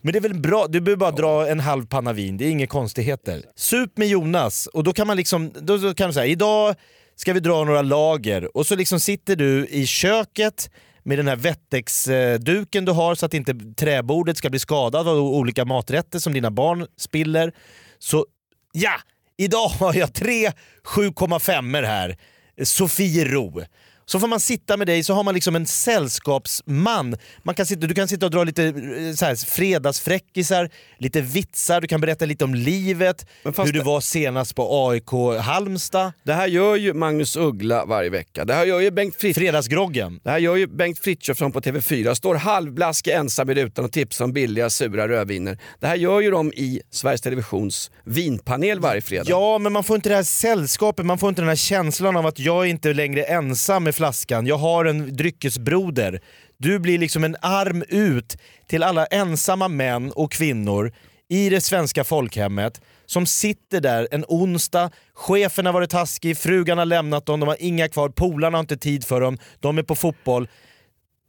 Men 0.09 0.13
det 0.13 0.19
är 0.19 0.29
väl 0.29 0.41
bra, 0.41 0.67
du 0.67 0.81
behöver 0.81 1.01
bara 1.01 1.11
dra 1.11 1.49
en 1.49 1.61
halv 1.61 1.87
panna 1.87 2.13
vin, 2.13 2.37
det 2.37 2.45
är 2.45 2.51
inga 2.51 2.67
konstigheter. 2.67 3.43
Sup 3.57 3.97
med 3.97 4.09
Jonas 4.09 4.67
och 4.67 4.85
då 4.85 4.93
kan 4.93 5.07
man 5.07 5.17
liksom, 5.17 5.53
då 5.61 5.95
kan 5.95 6.07
man 6.07 6.15
säga 6.15 6.27
idag 6.27 6.75
ska 7.17 7.33
vi 7.33 7.41
dra 7.41 7.65
några 7.65 7.83
lager 7.83 8.57
och 8.57 8.67
så 8.67 8.77
liksom 8.77 9.01
sitter 9.01 9.37
du 9.37 9.67
i 9.67 9.87
köket 9.87 10.71
med 11.03 11.19
den 11.19 11.29
här 11.29 11.37
Wettex-duken 11.37 12.85
du 12.85 12.93
har 12.93 13.15
så 13.15 13.27
att 13.27 13.35
inte 13.35 13.55
träbordet 13.77 14.37
ska 14.37 14.51
bli 14.51 14.59
skadat 14.59 15.07
av 15.07 15.19
olika 15.19 15.65
maträtter 15.65 16.19
som 16.19 16.33
dina 16.33 16.51
barn 16.51 16.87
spiller. 16.97 17.53
Så 17.99 18.27
ja, 18.73 18.95
idag 19.37 19.69
har 19.69 19.95
jag 19.95 20.15
tre 20.15 20.51
7,5 20.85 21.87
här. 21.87 22.19
Sofiero. 22.63 23.63
Så 24.11 24.21
får 24.21 24.29
man 24.29 24.41
sitta 24.41 24.77
med 24.77 24.87
dig 24.87 25.03
så 25.03 25.15
har 25.15 25.25
man 25.25 25.35
liksom 25.35 25.57
en 25.57 25.67
sällskapsman. 25.67 27.17
Man 27.43 27.55
kan 27.55 27.67
sitta, 27.67 27.87
du 27.87 27.95
kan 27.95 28.09
sitta 28.09 28.27
och 28.27 28.33
dra 28.33 28.45
lite 28.45 28.65
eh, 28.65 29.15
så 29.15 29.25
här, 29.25 29.47
fredagsfräckisar, 29.47 30.71
lite 30.99 31.21
vitsar, 31.21 31.81
du 31.81 31.89
kan 31.89 32.01
berätta 32.01 32.25
lite 32.25 32.45
om 32.45 32.55
livet, 32.55 33.27
hur 33.45 33.73
du 33.73 33.81
var 33.81 34.01
senast 34.01 34.55
på 34.55 34.89
AIK 34.89 35.41
Halmstad, 35.41 36.13
Det 36.23 36.33
här 36.33 36.47
gör 36.47 36.77
ju 36.77 36.95
Magnus 36.95 37.37
Uggla 37.37 37.85
varje 37.85 38.11
vecka. 38.11 38.45
Det 38.45 38.55
här 38.55 38.65
gör 38.65 38.81
ju 38.81 38.91
Bengt 38.91 39.17
Fritz 39.17 39.39
Fredagsgroggen. 39.39 40.21
Det 40.25 40.31
här 40.31 40.39
gör 40.39 40.57
ju 40.57 40.67
Bengt 40.67 40.99
Frithiofsson 40.99 41.53
på 41.53 41.61
TV4. 41.61 42.15
Står 42.15 42.35
halvblaskig 42.35 43.11
ensam 43.11 43.51
i 43.51 43.55
rutan 43.55 43.85
och 43.85 43.93
tipsar 43.93 44.25
om 44.25 44.33
billiga 44.33 44.71
sura 44.71 45.09
rödviner. 45.09 45.59
Det 45.81 45.87
här 45.87 45.97
gör 45.97 46.21
ju 46.21 46.31
de 46.31 46.53
i 46.53 46.81
Sveriges 46.91 47.21
Televisions 47.21 47.91
vinpanel 48.05 48.81
varje 48.81 49.01
fredag. 49.01 49.25
Ja, 49.29 49.59
men 49.59 49.73
man 49.73 49.85
får 49.85 49.97
inte 49.97 50.09
det 50.09 50.15
här 50.15 50.23
sällskapet, 50.23 51.07
man 51.07 51.19
får 51.19 51.29
inte 51.29 51.43
den 51.43 51.49
här 51.49 51.57
känslan 51.57 52.17
av 52.17 52.27
att 52.27 52.39
jag 52.39 52.65
är 52.65 52.71
inte 52.71 52.93
längre 52.93 53.23
ensam 53.23 53.85
med 53.85 53.95
flaskan. 53.99 54.47
Jag 54.47 54.59
har 54.59 54.85
en 54.85 55.17
dryckesbroder. 55.17 56.21
Du 56.57 56.79
blir 56.79 56.99
liksom 56.99 57.25
en 57.25 57.37
arm 57.41 57.85
ut 57.89 58.37
till 58.69 58.83
alla 58.83 59.07
ensamma 59.07 59.69
män 59.69 60.13
och 60.13 60.33
kvinnor 60.33 60.93
i 61.29 61.49
det 61.49 61.61
svenska 61.61 62.05
folkhemmet 62.05 62.81
som 63.07 63.27
sitter 63.27 63.81
där 63.81 64.09
en 64.11 64.25
onsdag, 64.29 64.91
chefen 65.15 65.67
har 65.67 65.73
varit 65.73 65.91
taskig, 65.91 66.39
frugan 66.39 66.79
har 66.79 66.85
lämnat 66.85 67.27
dem, 67.27 67.41
de 67.41 67.49
har 67.49 67.57
inga 67.61 67.89
kvar, 67.89 68.09
polarna 68.09 68.57
har 68.57 68.61
inte 68.61 68.77
tid 68.77 69.05
för 69.05 69.21
dem, 69.21 69.39
de 69.61 69.79
är 69.79 69.83
på 69.83 69.95
fotboll. 69.95 70.49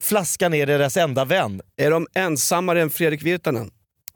Flaskan 0.01 0.53
är 0.53 0.65
deras 0.65 0.97
enda 0.97 1.25
vän. 1.25 1.61
Är 1.77 1.91
de 1.91 2.07
ensammare 2.15 2.81
än 2.81 2.89
Fredrik 2.89 3.23
Virtanen? 3.23 3.71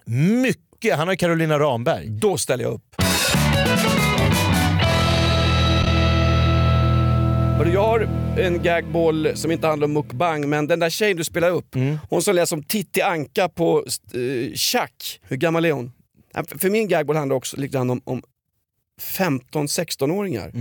Mycket! 0.05 0.97
Han 0.97 1.07
har 1.07 1.15
Carolina 1.15 1.59
Ramberg. 1.59 2.09
Då 2.09 2.37
ställer 2.37 2.63
jag 2.63 2.73
upp. 2.73 2.95
Hörru, 7.57 7.73
Jag 7.73 7.81
har 7.87 7.99
en 8.39 8.63
gagball 8.63 9.31
som 9.37 9.51
inte 9.51 9.67
handlar 9.67 9.85
om 9.85 9.93
mukbang, 9.93 10.49
men 10.49 10.67
den 10.67 10.79
där 10.79 10.89
tjejen 10.89 11.17
du 11.17 11.23
spelar 11.23 11.49
upp, 11.49 11.75
hon 12.09 12.21
som 12.21 12.35
lät 12.35 12.49
som 12.49 12.63
Titti 12.63 13.01
Anka 13.01 13.49
på 13.49 13.85
uh, 14.15 14.53
Chuck, 14.53 15.19
hur 15.27 15.37
gammal 15.37 15.65
är 15.65 15.71
hon? 15.71 15.91
För 16.57 16.69
min 16.69 16.87
gagball 16.87 17.15
handlar 17.15 17.35
också 17.35 17.57
lite 17.57 17.73
grann 17.77 17.89
om, 17.89 18.01
om 18.03 18.21
15-16-åringar. 19.01 20.51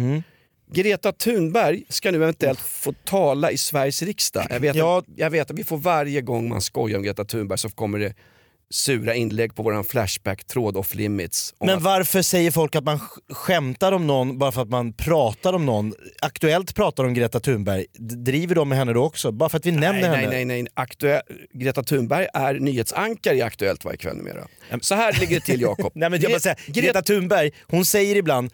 Greta 0.73 1.13
Thunberg 1.13 1.83
ska 1.89 2.11
nu 2.11 2.17
eventuellt 2.17 2.61
få 2.61 2.93
tala 3.05 3.51
i 3.51 3.57
Sveriges 3.59 4.03
riksdag. 4.03 4.47
Jag 4.51 4.61
vet, 4.61 4.77
Ja. 4.77 4.99
att, 4.99 5.05
jag 5.17 5.31
vet 5.31 5.51
att 5.51 5.59
vi 5.59 5.65
får 5.65 5.77
varje 5.79 6.21
gång 6.21 6.49
man 6.49 6.61
skojar 6.61 6.97
om 6.99 7.03
Greta 7.05 7.25
Thunberg 7.25 7.59
så 7.59 7.69
kommer 7.69 7.99
det 7.99 8.15
sura 8.73 9.15
inlägg 9.15 9.55
på 9.55 9.63
våran 9.63 9.85
Flashback-tråd 9.85 10.77
off 10.77 10.95
limits. 10.95 11.55
Men 11.61 11.77
att- 11.77 11.83
varför 11.83 12.23
säger 12.23 12.51
folk 12.51 12.77
att 12.77 12.85
man 12.85 12.99
sk- 12.99 13.35
skämtar 13.35 13.93
om 13.93 14.07
någon 14.07 14.39
bara 14.39 14.53
för 14.53 14.63
att 14.63 14.69
man 14.69 14.93
pratar 14.93 15.53
om 15.53 15.67
någon? 15.67 15.95
Aktuellt 16.23 16.75
pratar 16.75 17.05
om 17.05 17.15
Greta 17.15 17.41
Thunberg, 17.41 17.87
driver 18.25 18.55
de 18.55 18.69
med 18.69 18.79
henne 18.79 18.93
då 18.93 19.05
också? 19.05 19.33
Bara 19.33 19.49
för 19.49 19.59
att 19.59 19.67
vi 19.67 19.71
nämner 19.71 19.93
Nej, 19.93 20.03
henne? 20.03 20.29
nej, 20.31 20.45
nej. 20.45 20.63
nej. 20.63 20.73
Aktuell, 20.75 21.23
Greta 21.55 21.83
Thunberg 21.83 22.27
är 22.35 22.55
nyhetsankare 22.55 23.37
i 23.37 23.43
Aktuellt 23.43 23.85
varje 23.85 23.97
kväll 23.97 24.17
numera. 24.17 24.47
Så 24.81 24.95
här 24.95 25.13
ligger 25.21 25.35
det 25.35 25.47
till 25.47 25.61
Jakob. 25.69 25.93
Nej 25.95 26.11
men 26.11 26.21
jag 26.21 26.29
Gre- 26.31 26.35
bara 26.35 26.41
säga, 26.41 26.55
Gre- 26.67 26.73
Greta 26.81 27.03
Thunberg, 27.03 27.51
hon 27.69 27.85
säger 27.85 28.17
ibland 28.17 28.51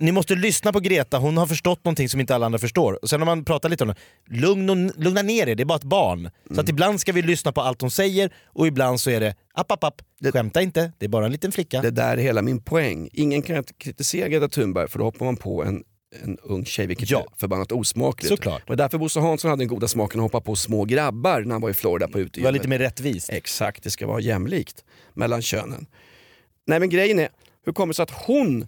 ni 0.00 0.12
måste 0.12 0.34
lyssna 0.34 0.72
på 0.72 0.80
Greta, 0.80 1.18
hon 1.18 1.36
har 1.36 1.46
förstått 1.46 1.84
någonting 1.84 2.08
som 2.08 2.20
inte 2.20 2.34
alla 2.34 2.46
andra 2.46 2.58
förstår. 2.58 2.98
Och 3.02 3.10
sen 3.10 3.20
när 3.20 3.26
man 3.26 3.44
pratar 3.44 3.68
lite 3.68 3.84
om 3.84 3.88
det, 3.88 3.96
lugn 4.36 4.70
och, 4.70 4.76
lugna 5.02 5.22
ner 5.22 5.46
er, 5.48 5.54
det 5.54 5.62
är 5.62 5.64
bara 5.64 5.76
ett 5.76 5.84
barn. 5.84 6.30
Så 6.46 6.52
Mm. 6.52 6.62
att 6.62 6.68
ibland 6.68 7.00
ska 7.00 7.12
vi 7.12 7.22
lyssna 7.22 7.52
på 7.52 7.60
allt 7.60 7.80
hon 7.80 7.90
säger 7.90 8.30
och 8.46 8.66
ibland 8.66 9.00
så 9.00 9.10
är 9.10 9.20
det 9.20 9.34
app, 9.54 9.72
app, 9.72 9.84
app. 9.84 10.02
Skämta 10.32 10.62
inte, 10.62 10.92
det 10.98 11.04
är 11.06 11.08
bara 11.08 11.26
en 11.26 11.32
liten 11.32 11.52
flicka. 11.52 11.82
Det 11.82 11.90
där 11.90 12.12
är 12.16 12.22
hela 12.22 12.42
min 12.42 12.62
poäng. 12.62 13.08
Ingen 13.12 13.42
kan 13.42 13.64
kritisera 13.78 14.28
Greta 14.28 14.48
Thunberg 14.48 14.88
för 14.88 14.98
då 14.98 15.04
hoppar 15.04 15.24
man 15.26 15.36
på 15.36 15.64
en, 15.64 15.84
en 16.24 16.38
ung 16.42 16.64
tjej, 16.64 16.86
vilket 16.86 17.10
Ja. 17.10 17.18
är 17.20 17.40
förbannat 17.40 17.72
osmakligt. 17.72 18.28
Såklart. 18.28 18.62
Det 18.66 18.70
var 18.72 18.76
därför 18.76 18.98
Bosse 18.98 19.20
Hansson 19.20 19.50
hade 19.50 19.60
den 19.60 19.68
goda 19.68 19.88
smaken 19.88 20.20
att 20.20 20.24
hoppa 20.24 20.40
på 20.40 20.56
små 20.56 20.84
grabbar 20.84 21.40
när 21.40 21.52
han 21.52 21.60
var 21.62 21.70
i 21.70 21.74
Florida 21.74 22.06
på 22.06 22.12
Det 22.12 22.18
var 22.18 22.26
utegymmet. 22.26 22.52
lite 22.54 22.68
mer 22.68 22.78
rättvist. 22.78 23.30
Exakt, 23.30 23.82
det 23.82 23.90
ska 23.90 24.06
vara 24.06 24.20
jämlikt 24.20 24.84
mellan 25.14 25.42
könen. 25.42 25.86
Nej 26.66 26.80
men 26.80 26.88
grejen 26.90 27.18
är, 27.18 27.28
hur 27.66 27.72
kommer 27.72 27.92
det 27.92 27.96
sig 27.96 28.02
att 28.02 28.10
hon 28.26 28.66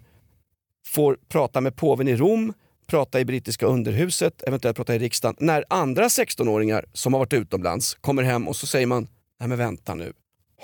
får 0.93 1.17
prata 1.29 1.61
med 1.61 1.75
påven 1.75 2.07
i 2.07 2.15
Rom, 2.15 2.53
prata 2.87 3.19
i 3.19 3.25
brittiska 3.25 3.65
underhuset, 3.65 4.43
eventuellt 4.47 4.77
prata 4.77 4.95
i 4.95 4.99
riksdagen, 4.99 5.35
när 5.39 5.65
andra 5.69 6.07
16-åringar 6.07 6.85
som 6.93 7.13
har 7.13 7.19
varit 7.19 7.33
utomlands 7.33 7.97
kommer 8.01 8.23
hem 8.23 8.47
och 8.47 8.55
så 8.55 8.67
säger 8.67 8.87
man, 8.87 9.07
nej 9.39 9.49
men 9.49 9.57
vänta 9.57 9.95
nu, 9.95 10.13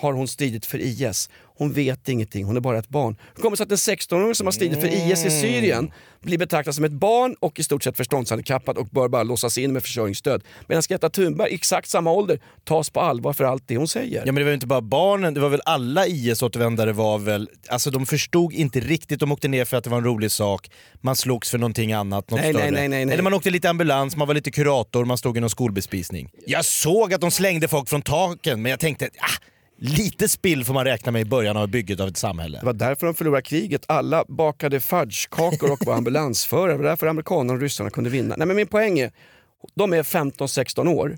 har 0.00 0.12
hon 0.12 0.28
stridit 0.28 0.66
för 0.66 0.78
IS? 0.78 1.28
Hon 1.60 1.72
vet 1.72 2.08
ingenting, 2.08 2.44
hon 2.44 2.56
är 2.56 2.60
bara 2.60 2.78
ett 2.78 2.88
barn. 2.88 3.16
Hur 3.34 3.42
kommer 3.42 3.50
det 3.50 3.56
sig 3.56 3.94
att 3.94 4.10
en 4.10 4.16
16-åring 4.16 4.34
som 4.34 4.46
har 4.46 4.52
stridit 4.52 4.80
för 4.80 4.88
IS 4.88 5.24
i 5.24 5.30
Syrien 5.30 5.92
blir 6.20 6.38
betraktad 6.38 6.74
som 6.74 6.84
ett 6.84 6.92
barn 6.92 7.36
och 7.40 7.58
i 7.60 7.62
stort 7.62 7.84
sett 7.84 7.96
förståndshandikappad 7.96 8.78
och 8.78 8.86
bör 8.86 9.08
bara 9.08 9.22
låsas 9.22 9.58
in 9.58 9.72
med 9.72 9.82
försörjningsstöd? 9.82 10.42
Medan 10.66 10.82
Greta 10.88 11.10
Thunberg, 11.10 11.54
exakt 11.54 11.88
samma 11.88 12.10
ålder, 12.10 12.40
tas 12.64 12.90
på 12.90 13.00
allvar 13.00 13.32
för 13.32 13.44
allt 13.44 13.62
det 13.66 13.76
hon 13.76 13.88
säger. 13.88 14.18
Ja 14.26 14.32
men 14.32 14.34
det 14.34 14.42
var 14.44 14.50
ju 14.50 14.54
inte 14.54 14.66
bara 14.66 14.80
barnen, 14.80 15.34
det 15.34 15.40
var 15.40 15.48
väl 15.48 15.60
alla 15.64 16.06
IS-återvändare 16.06 16.92
var 16.92 17.18
väl, 17.18 17.48
alltså 17.68 17.90
de 17.90 18.06
förstod 18.06 18.52
inte 18.52 18.80
riktigt, 18.80 19.20
de 19.20 19.32
åkte 19.32 19.48
ner 19.48 19.64
för 19.64 19.76
att 19.76 19.84
det 19.84 19.90
var 19.90 19.98
en 19.98 20.04
rolig 20.04 20.30
sak, 20.30 20.70
man 21.00 21.16
slogs 21.16 21.50
för 21.50 21.58
någonting 21.58 21.92
annat, 21.92 22.30
något 22.30 22.40
Nej, 22.40 22.52
nej, 22.52 22.62
större. 22.62 22.70
nej, 22.70 22.88
nej, 22.88 23.04
nej. 23.04 23.12
Eller 23.12 23.22
man 23.22 23.34
åkte 23.34 23.50
lite 23.50 23.70
ambulans, 23.70 24.16
man 24.16 24.28
var 24.28 24.34
lite 24.34 24.50
kurator, 24.50 25.04
man 25.04 25.18
stod 25.18 25.36
i 25.36 25.40
någon 25.40 25.50
skolbespisning. 25.50 26.30
Jag 26.46 26.64
såg 26.64 27.14
att 27.14 27.20
de 27.20 27.30
slängde 27.30 27.68
folk 27.68 27.88
från 27.88 28.02
taken, 28.02 28.62
men 28.62 28.70
jag 28.70 28.80
tänkte, 28.80 29.08
ah, 29.18 29.44
lite 29.80 30.28
spill 30.28 30.64
får 30.64 30.74
man 30.74 30.84
räkna 30.84 31.12
med 31.12 31.22
i 31.22 31.24
början 31.24 31.56
av 31.56 31.68
bygget 31.68 32.00
av 32.00 32.08
ett 32.08 32.16
samhälle. 32.16 32.58
Det 32.58 32.66
var 32.66 32.72
därför 32.72 33.06
de 33.06 33.14
förlorade 33.14 33.42
kriget. 33.42 33.84
Alla 33.86 34.24
bakade 34.28 34.80
fudgekakor 34.80 35.72
och 35.72 35.86
var 35.86 35.94
ambulansförare. 35.94 36.72
Det 36.72 36.78
var 36.78 36.84
därför 36.84 37.06
amerikanerna 37.06 37.52
och 37.52 37.60
ryssarna 37.60 37.90
kunde 37.90 38.10
vinna. 38.10 38.34
Nej, 38.38 38.46
men 38.46 38.56
min 38.56 38.66
poäng 38.66 38.98
är, 38.98 39.12
de 39.74 39.92
är 39.92 40.02
15-16 40.02 40.88
år. 40.88 41.16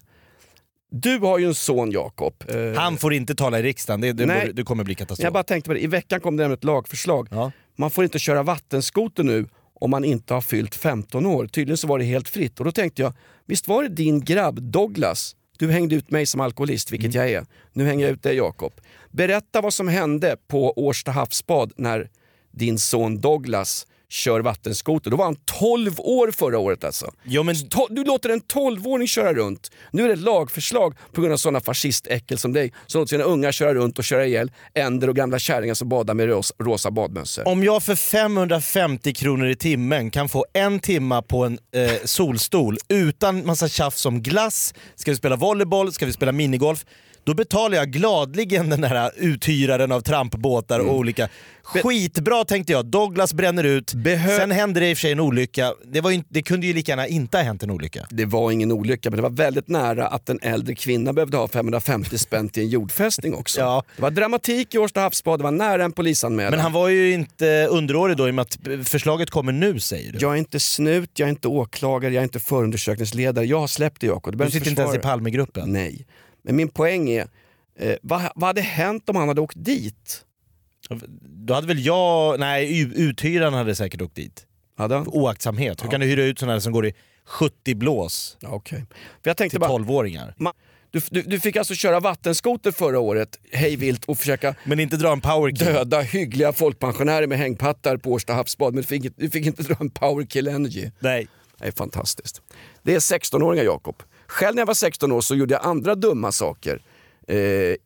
Du 0.90 1.18
har 1.18 1.38
ju 1.38 1.46
en 1.46 1.54
son 1.54 1.90
Jakob. 1.90 2.34
Eh, 2.48 2.80
Han 2.80 2.96
får 2.96 3.14
inte 3.14 3.34
tala 3.34 3.58
i 3.58 3.62
riksdagen, 3.62 4.00
det, 4.00 4.12
det, 4.12 4.26
Nej. 4.26 4.50
det 4.52 4.62
kommer 4.62 4.84
bli 4.84 4.94
katastrof. 4.94 5.24
Jag 5.24 5.32
bara 5.32 5.42
tänkte 5.42 5.68
på 5.68 5.74
det, 5.74 5.80
i 5.82 5.86
veckan 5.86 6.20
kom 6.20 6.36
det 6.36 6.44
ett 6.44 6.64
lagförslag. 6.64 7.28
Ja. 7.30 7.52
Man 7.78 7.90
får 7.90 8.04
inte 8.04 8.18
köra 8.18 8.42
vattenskoter 8.42 9.22
nu 9.22 9.46
om 9.74 9.90
man 9.90 10.04
inte 10.04 10.34
har 10.34 10.40
fyllt 10.40 10.74
15 10.74 11.26
år. 11.26 11.46
Tydligen 11.46 11.76
så 11.76 11.86
var 11.86 11.98
det 11.98 12.04
helt 12.04 12.28
fritt. 12.28 12.58
Och 12.58 12.64
då 12.64 12.72
tänkte 12.72 13.02
jag, 13.02 13.12
visst 13.46 13.68
var 13.68 13.82
det 13.82 13.88
din 13.88 14.20
grabb 14.20 14.62
Douglas? 14.62 15.36
Du 15.62 15.70
hängde 15.70 15.94
ut 15.94 16.10
mig 16.10 16.26
som 16.26 16.40
alkoholist, 16.40 16.92
vilket 16.92 17.14
jag 17.14 17.30
är. 17.30 17.46
Nu 17.72 17.86
hänger 17.86 18.06
jag 18.06 18.12
ut 18.12 18.22
dig 18.22 18.36
Jakob. 18.36 18.72
Berätta 19.10 19.60
vad 19.60 19.74
som 19.74 19.88
hände 19.88 20.36
på 20.48 20.72
Årsta 20.86 21.10
havsbad 21.10 21.72
när 21.76 22.10
din 22.50 22.78
son 22.78 23.20
Douglas 23.20 23.86
kör 24.12 24.40
vattenskoter. 24.40 25.10
Då 25.10 25.16
var 25.16 25.24
han 25.24 25.36
12 25.44 26.00
år 26.00 26.30
förra 26.30 26.58
året 26.58 26.84
alltså. 26.84 27.10
Jo, 27.24 27.42
men- 27.42 27.54
Du 27.90 28.04
låter 28.04 28.28
en 28.28 28.40
12-åring 28.40 29.06
köra 29.06 29.34
runt. 29.34 29.70
Nu 29.92 30.04
är 30.04 30.08
det 30.08 30.14
ett 30.14 30.20
lagförslag 30.20 30.94
på 31.12 31.20
grund 31.20 31.32
av 31.32 31.36
sådana 31.36 31.60
fascistäckel 31.60 32.38
som 32.38 32.52
dig 32.52 32.72
som 32.86 32.98
låter 33.00 33.10
sina 33.10 33.24
unga 33.24 33.52
köra 33.52 33.74
runt 33.74 33.98
och 33.98 34.04
köra 34.04 34.26
ihjäl 34.26 34.50
änder 34.74 35.08
och 35.08 35.16
gamla 35.16 35.38
kärringar 35.38 35.74
som 35.74 35.88
badar 35.88 36.14
med 36.14 36.28
ros- 36.28 36.52
rosa 36.58 36.90
badmössor. 36.90 37.48
Om 37.48 37.64
jag 37.64 37.82
för 37.82 37.94
550 37.94 39.14
kronor 39.14 39.46
i 39.48 39.56
timmen 39.56 40.10
kan 40.10 40.28
få 40.28 40.46
en 40.52 40.80
timma 40.80 41.22
på 41.22 41.44
en 41.44 41.58
eh, 41.74 41.90
solstol 42.04 42.78
utan 42.88 43.46
massa 43.46 43.68
tjafs 43.68 44.06
om 44.06 44.22
glass, 44.22 44.74
ska 44.96 45.10
vi 45.10 45.16
spela 45.16 45.36
volleyboll, 45.36 45.92
ska 45.92 46.06
vi 46.06 46.12
spela 46.12 46.32
minigolf? 46.32 46.84
Då 47.24 47.34
betalar 47.34 47.76
jag 47.76 47.90
gladligen 47.90 48.70
den 48.70 48.84
här 48.84 49.10
uthyraren 49.16 49.92
av 49.92 50.00
trampbåtar 50.00 50.80
och 50.80 50.94
olika. 50.96 51.28
Skitbra 51.62 52.44
tänkte 52.44 52.72
jag, 52.72 52.86
Douglas 52.86 53.34
bränner 53.34 53.64
ut, 53.64 53.94
Behö- 53.94 54.38
sen 54.38 54.50
hände 54.50 54.80
det 54.80 54.90
i 54.90 54.92
och 54.92 54.96
för 54.98 55.00
sig 55.00 55.12
en 55.12 55.20
olycka. 55.20 55.72
Det, 55.84 56.00
var 56.00 56.10
ju, 56.10 56.22
det 56.28 56.42
kunde 56.42 56.66
ju 56.66 56.72
lika 56.72 56.92
gärna 56.92 57.06
inte 57.06 57.36
ha 57.36 57.44
hänt 57.44 57.62
en 57.62 57.70
olycka. 57.70 58.06
Det 58.10 58.24
var 58.24 58.50
ingen 58.50 58.72
olycka, 58.72 59.10
men 59.10 59.16
det 59.16 59.22
var 59.22 59.30
väldigt 59.30 59.68
nära 59.68 60.06
att 60.06 60.28
en 60.28 60.38
äldre 60.42 60.74
kvinna 60.74 61.12
behövde 61.12 61.36
ha 61.36 61.48
550 61.48 62.18
spänn 62.18 62.48
till 62.48 62.62
en 62.62 62.68
jordfästning 62.68 63.34
också. 63.34 63.60
Ja. 63.60 63.82
Det 63.96 64.02
var 64.02 64.10
dramatik 64.10 64.74
i 64.74 64.78
Årsta 64.78 65.00
havsbad, 65.00 65.40
det 65.40 65.44
var 65.44 65.50
nära 65.50 65.84
en 65.84 65.92
polisanmälan. 65.92 66.50
Men 66.50 66.60
han 66.60 66.72
var 66.72 66.88
ju 66.88 67.12
inte 67.12 67.66
underårig 67.70 68.16
då 68.16 68.28
i 68.28 68.30
och 68.30 68.34
med 68.34 68.42
att 68.42 68.58
förslaget 68.88 69.30
kommer 69.30 69.52
nu 69.52 69.80
säger 69.80 70.12
du. 70.12 70.18
Jag 70.20 70.32
är 70.32 70.36
inte 70.36 70.60
snut, 70.60 71.10
jag 71.14 71.26
är 71.26 71.30
inte 71.30 71.48
åklagare, 71.48 72.14
jag 72.14 72.20
är 72.20 72.24
inte 72.24 72.40
förundersökningsledare. 72.40 73.44
Jag 73.44 73.60
har 73.60 73.66
släppt 73.66 74.00
det 74.00 74.06
Jakob. 74.06 74.32
Du 74.32 74.36
behöver 74.38 74.52
sitter 74.52 74.70
inte 74.70 74.82
ens 74.82 74.96
i. 74.96 74.98
Palmegruppen. 74.98 75.72
Nej. 75.72 76.06
Men 76.42 76.56
min 76.56 76.68
poäng 76.68 77.10
är, 77.10 77.26
eh, 77.78 77.94
vad, 78.02 78.22
vad 78.34 78.46
hade 78.46 78.60
hänt 78.60 79.08
om 79.08 79.16
han 79.16 79.28
hade 79.28 79.40
åkt 79.40 79.56
dit? 79.64 80.24
Då 81.20 81.54
hade 81.54 81.66
väl 81.66 81.84
jag, 81.86 82.40
nej 82.40 82.80
uthyraren 82.96 83.54
hade 83.54 83.74
säkert 83.74 84.00
åkt 84.02 84.14
dit. 84.14 84.46
Hade 84.76 84.94
han? 84.94 85.08
Oaktsamhet. 85.08 85.84
Hur 85.84 85.88
kan 85.88 86.00
du 86.00 86.06
hyra 86.06 86.24
ut 86.24 86.38
sådana 86.38 86.52
här 86.52 86.60
som 86.60 86.72
går 86.72 86.86
i 86.86 86.92
70 87.24 87.74
blås 87.74 88.36
Ja, 88.40 88.48
okej. 88.48 88.84
För 89.22 89.30
jag 89.30 89.36
tänkte 89.36 89.54
till 89.54 89.60
bara, 89.60 89.70
12-åringar? 89.78 90.34
ma- 90.38 90.52
du, 90.90 91.00
du, 91.10 91.22
du 91.22 91.40
fick 91.40 91.56
alltså 91.56 91.74
köra 91.74 92.00
vattenskoter 92.00 92.70
förra 92.72 92.98
året, 92.98 93.38
hej 93.52 93.76
vilt, 93.76 94.04
och 94.04 94.18
försöka 94.18 94.54
Men 94.64 94.80
inte 94.80 94.96
dra 94.96 95.12
en 95.12 95.20
powerkill. 95.20 95.66
döda 95.66 96.00
hyggliga 96.00 96.52
folkpensionärer 96.52 97.26
med 97.26 97.38
hängpattar 97.38 97.96
på 97.96 98.12
Årsta 98.12 98.32
havsbad, 98.34 98.74
men 98.74 98.82
du 98.82 98.86
fick, 98.88 99.04
inte- 99.04 99.20
du 99.22 99.30
fick 99.30 99.46
inte 99.46 99.62
dra 99.62 99.76
en 99.80 99.90
power 99.90 100.24
kill 100.24 100.48
energy. 100.48 100.90
Nej. 100.98 101.28
Det 101.58 101.66
är 101.66 101.72
fantastiskt. 101.72 102.42
Det 102.82 102.94
är 102.94 102.98
16-åringar 102.98 103.64
Jakob. 103.64 104.02
Själv 104.32 104.54
när 104.54 104.60
jag 104.60 104.66
var 104.66 104.74
16 104.74 105.12
år 105.12 105.20
så 105.20 105.34
gjorde 105.34 105.54
jag 105.54 105.64
andra 105.64 105.94
dumma 105.94 106.32
saker. 106.32 106.82
Eh, 107.28 107.36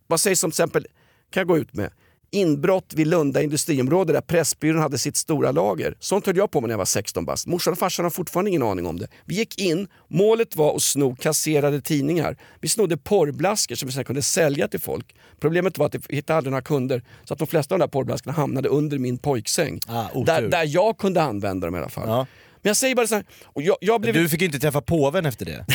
vad 0.07 0.21
sägs 0.21 0.45
om 0.45 0.51
till 0.51 0.55
exempel, 0.55 0.87
kan 1.31 1.41
jag 1.41 1.49
gå 1.49 1.59
ut 1.59 1.75
med, 1.75 1.91
inbrott 2.31 2.93
vid 2.95 3.07
Lunda 3.07 3.43
industriområde 3.43 4.13
där 4.13 4.21
Pressbyrån 4.21 4.83
hade 4.83 4.99
sitt 4.99 5.17
stora 5.17 5.53
lager. 5.53 5.97
Sånt 6.01 6.27
höll 6.27 6.37
jag 6.37 6.51
på 6.51 6.61
med 6.61 6.69
när 6.69 6.73
jag 6.73 6.79
var 6.79 6.85
16 6.85 7.25
bast. 7.25 7.47
Morsan 7.47 7.73
och 7.73 7.79
farsan 7.79 8.05
har 8.05 8.11
fortfarande 8.11 8.51
ingen 8.51 8.63
aning 8.63 8.87
om 8.87 8.99
det. 8.99 9.09
Vi 9.25 9.35
gick 9.35 9.61
in, 9.61 9.89
målet 10.09 10.57
var 10.57 10.77
att 10.77 10.83
sno 10.83 11.17
kasserade 11.17 11.81
tidningar. 11.81 12.37
Vi 12.61 12.69
snodde 12.69 12.97
porrblaskor 12.97 13.75
som 13.75 13.87
vi 13.89 13.93
sedan 13.93 14.05
kunde 14.05 14.23
sälja 14.23 14.69
till 14.69 14.81
folk. 14.81 15.15
Problemet 15.41 15.79
var 15.79 15.87
att 15.87 15.95
vi 15.95 16.17
hittade 16.17 16.37
aldrig 16.37 16.51
några 16.51 16.63
kunder 16.63 17.03
så 17.25 17.33
att 17.33 17.39
de 17.39 17.49
flesta 17.49 17.75
av 17.75 17.79
de 17.79 17.83
där 17.85 17.91
porrblaskorna 17.91 18.33
hamnade 18.33 18.69
under 18.69 18.99
min 18.99 19.19
pojksäng. 19.19 19.81
Ah, 19.87 20.25
där, 20.27 20.43
där 20.43 20.65
jag 20.67 20.99
kunde 20.99 21.23
använda 21.23 21.67
dem 21.67 21.75
i 21.75 21.79
alla 21.79 21.89
fall. 21.89 22.09
Ja. 22.09 22.27
Men 22.63 22.71
jag 22.71 22.77
säger 22.77 22.95
bara 22.95 23.07
så 23.07 23.15
här, 23.15 23.25
och 23.45 23.63
jag, 23.63 23.77
jag 23.81 24.01
blev 24.01 24.15
Du 24.15 24.29
fick 24.29 24.41
ju 24.41 24.47
inte 24.47 24.59
träffa 24.59 24.81
påven 24.81 25.27
efter 25.27 25.45
det. 25.47 25.67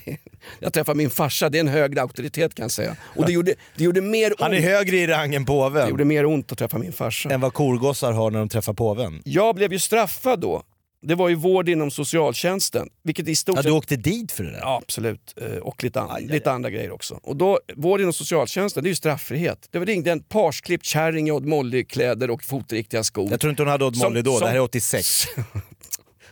jag 0.60 0.72
träffade 0.72 0.96
min 0.98 1.10
farsa, 1.10 1.48
det 1.50 1.58
är 1.58 1.60
en 1.60 1.68
högre 1.68 2.00
auktoritet 2.02 2.54
kan 2.54 2.64
jag 2.64 2.70
säga. 2.70 2.96
Och 3.02 3.26
det 3.26 3.32
gjorde, 3.32 3.54
det 3.76 3.84
gjorde, 3.84 4.00
mer, 4.00 4.34
Han 4.38 4.52
är 4.52 4.56
ont, 4.56 4.64
högre 4.64 4.96
i 4.96 5.06
rang 5.06 5.34
än 5.34 5.42
det 5.42 5.46
påven. 5.46 5.88
gjorde 5.88 6.04
mer 6.04 6.26
ont 6.26 6.52
att 6.52 6.58
träffa 6.58 6.78
min 6.78 6.92
farsa. 6.92 7.30
Än 7.30 7.40
vad 7.40 7.52
korgossar 7.54 8.12
har 8.12 8.30
när 8.30 8.38
de 8.38 8.48
träffar 8.48 8.72
påven. 8.72 9.22
Jag 9.24 9.54
blev 9.54 9.72
ju 9.72 9.78
straffad 9.78 10.40
då. 10.40 10.62
Det 11.02 11.14
var 11.14 11.28
ju 11.28 11.34
vård 11.34 11.68
inom 11.68 11.90
socialtjänsten. 11.90 12.88
Vilket 13.04 13.28
i 13.28 13.36
stort 13.36 13.56
Ja, 13.56 13.62
du 13.62 13.70
åkte 13.70 13.96
dit 13.96 14.32
för 14.32 14.44
det 14.44 14.50
där? 14.50 14.58
Ja, 14.58 14.80
absolut. 14.84 15.34
Eh, 15.40 15.56
Och 15.58 15.84
lite, 15.84 16.00
an- 16.00 16.22
lite 16.22 16.52
andra 16.52 16.70
grejer 16.70 16.90
också. 16.90 17.20
Och 17.22 17.36
då, 17.36 17.60
vård 17.76 18.00
inom 18.00 18.12
socialtjänsten, 18.12 18.82
det 18.82 18.86
är 18.86 18.90
ju 18.90 18.94
straffrihet. 18.94 19.68
Det 19.70 19.78
var 19.78 19.86
ringde 19.86 20.12
en 20.12 20.20
parsklippt 20.20 20.84
kärring 20.84 21.28
i 21.28 21.32
Odd 21.32 21.46
Molly-kläder 21.46 22.30
och 22.30 22.44
fotriktiga 22.44 23.04
skor. 23.04 23.30
Jag 23.30 23.40
tror 23.40 23.50
inte 23.50 23.62
hon 23.62 23.70
hade 23.70 23.84
Odd 23.84 23.96
Som- 23.96 24.12
Molly 24.12 24.22
då, 24.22 24.32
som- 24.32 24.40
det 24.40 24.48
här 24.48 24.56
är 24.56 24.60
86. 24.60 25.24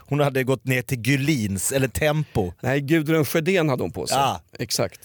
Hon 0.09 0.21
hade 0.21 0.45
gått 0.45 0.65
ner 0.65 0.83
till 0.83 0.99
Gulins, 0.99 1.73
eller 1.73 1.89
Tempo. 1.89 2.53
Nej, 2.61 2.81
Gudrun 2.81 3.25
Sjödén 3.25 3.69
hade 3.69 3.83
hon 3.83 3.93
på 3.93 4.07
sig. 4.07 4.17
Ah. 4.19 4.41
Exakt. 4.59 5.01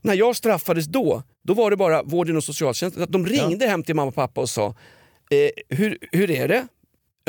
När 0.00 0.14
jag 0.14 0.36
straffades 0.36 0.86
då, 0.86 1.22
då 1.44 1.54
var 1.54 1.70
det 1.70 1.76
bara 1.76 2.02
vården 2.02 2.36
och 2.36 2.44
socialtjänsten. 2.44 3.02
Att 3.02 3.12
de 3.12 3.26
ringde 3.26 3.66
hem 3.66 3.82
till 3.82 3.94
mamma 3.94 4.08
och 4.08 4.14
pappa 4.14 4.40
och 4.40 4.48
sa, 4.50 4.66
eh, 5.30 5.76
hur, 5.76 5.98
hur 6.12 6.30
är 6.30 6.48
det? 6.48 6.66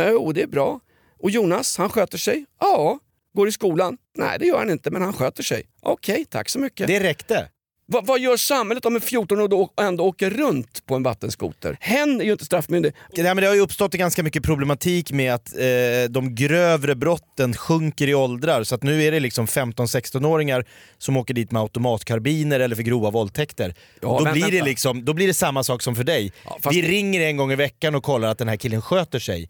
Jo, 0.02 0.32
det 0.32 0.42
är 0.42 0.48
bra. 0.48 0.80
Och 1.20 1.32
Jonas, 1.32 1.78
han 1.78 1.90
sköter 1.90 2.18
sig? 2.18 2.46
Ja. 2.60 3.00
Går 3.34 3.48
i 3.48 3.52
skolan? 3.52 3.98
Nej, 4.18 4.40
det 4.40 4.46
gör 4.46 4.58
han 4.60 4.70
inte, 4.70 4.92
men 4.92 5.02
han 5.02 5.13
sköter 5.13 5.44
sig. 5.44 5.63
Okej, 5.82 6.26
tack 6.26 6.50
så 6.50 6.60
mycket. 6.60 6.88
Det 6.88 7.00
räckte. 7.00 7.50
Va, 7.89 8.02
vad 8.04 8.19
gör 8.19 8.38
samhället 8.38 8.86
om 8.86 8.95
en 8.95 9.02
14-åring 9.02 9.50
då 9.50 9.69
ändå 9.82 10.04
åker 10.04 10.30
runt 10.30 10.86
på 10.86 10.95
en 10.95 11.04
vattenskoter? 11.04 11.78
Hen 11.82 12.21
är 12.21 12.26
ju 12.26 12.32
inte 12.32 12.45
straffmyndig. 12.45 12.93
Nej, 13.15 13.26
men 13.26 13.38
det 13.38 13.47
har 13.47 13.56
ju 13.56 13.62
uppstått 13.62 13.93
ganska 13.93 14.23
mycket 14.23 14.43
problematik 14.43 15.12
med 15.12 15.34
att 15.34 15.56
eh, 15.58 15.63
de 16.10 16.36
grövre 16.36 16.95
brotten 16.95 17.54
sjunker 17.54 18.08
i 18.08 18.15
åldrar. 18.15 18.63
Så 18.63 18.76
att 18.76 18.84
nu 18.84 19.04
är 19.04 19.12
det 19.12 19.19
liksom 19.19 19.45
15-16-åringar 19.45 20.65
som 20.97 21.17
åker 21.17 21.34
dit 21.34 21.52
med 21.52 21.62
automatkarbiner 21.62 22.60
eller 22.60 22.76
för 22.76 22.84
grova 22.84 23.10
våldtäkter. 23.10 23.76
Ja, 24.02 24.08
Och 24.08 24.17
då, 24.17 24.23
men 24.23 24.34
blir 24.34 24.52
det 24.52 24.62
liksom, 24.62 25.06
då 25.06 25.13
blir 25.13 25.28
det 25.28 25.34
samma 25.34 25.63
sak 25.63 25.82
som 25.82 25.95
för 25.95 26.04
dig. 26.04 26.32
Ja, 26.45 26.58
fast 26.62 26.76
Vi 26.76 26.82
ringer 26.82 27.21
en 27.21 27.38
gång 27.38 27.52
i 27.52 27.56
veckan 27.56 27.95
och 27.95 28.04
kollar 28.04 28.28
att 28.28 28.38
den 28.38 28.47
här 28.47 28.58
killen 28.58 28.82
sköter 28.82 29.19
sig. 29.19 29.50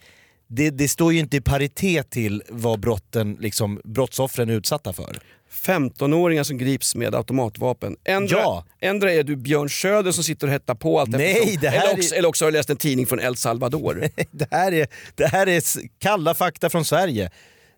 Det, 0.50 0.70
det 0.70 0.88
står 0.88 1.14
ju 1.14 1.20
inte 1.20 1.38
i 1.38 1.42
paritet 1.42 2.10
till 2.10 2.44
vad 2.50 2.80
brotten, 2.80 3.38
liksom, 3.40 3.82
brottsoffren 3.84 4.50
är 4.50 4.54
utsatta 4.54 4.94
för. 4.94 5.20
15-åringar 5.58 6.44
som 6.44 6.58
grips 6.58 6.96
med 6.96 7.16
automatvapen. 7.16 7.96
Ändra, 8.06 8.38
Ja. 8.38 8.66
ändra 8.82 9.14
är 9.14 9.24
du 9.24 9.36
Björn 9.36 9.70
Söder 9.70 10.12
som 10.12 10.24
sitter 10.24 10.48
och 10.48 10.54
hettar 10.54 10.76
på 10.76 11.00
allt 11.00 11.10
Nej, 11.10 11.32
eftersom. 11.38 11.62
det 11.62 11.70
här 11.70 11.78
eller, 11.82 11.94
är- 11.94 11.98
också, 11.98 12.16
eller 12.16 12.30
också 12.30 12.46
har 12.46 12.52
du 12.52 12.58
läst 12.58 12.70
en 12.70 12.78
tidning 12.78 13.06
från 13.08 13.20
El 13.20 13.36
Salvador. 13.38 14.08
Det 14.32 14.48
här 14.52 14.72
är, 14.74 14.88
det 15.16 15.28
här 15.28 15.48
är 15.48 15.64
kalla 16.00 16.34
fakta 16.34 16.70
från 16.70 16.86
Sverige. 16.86 17.32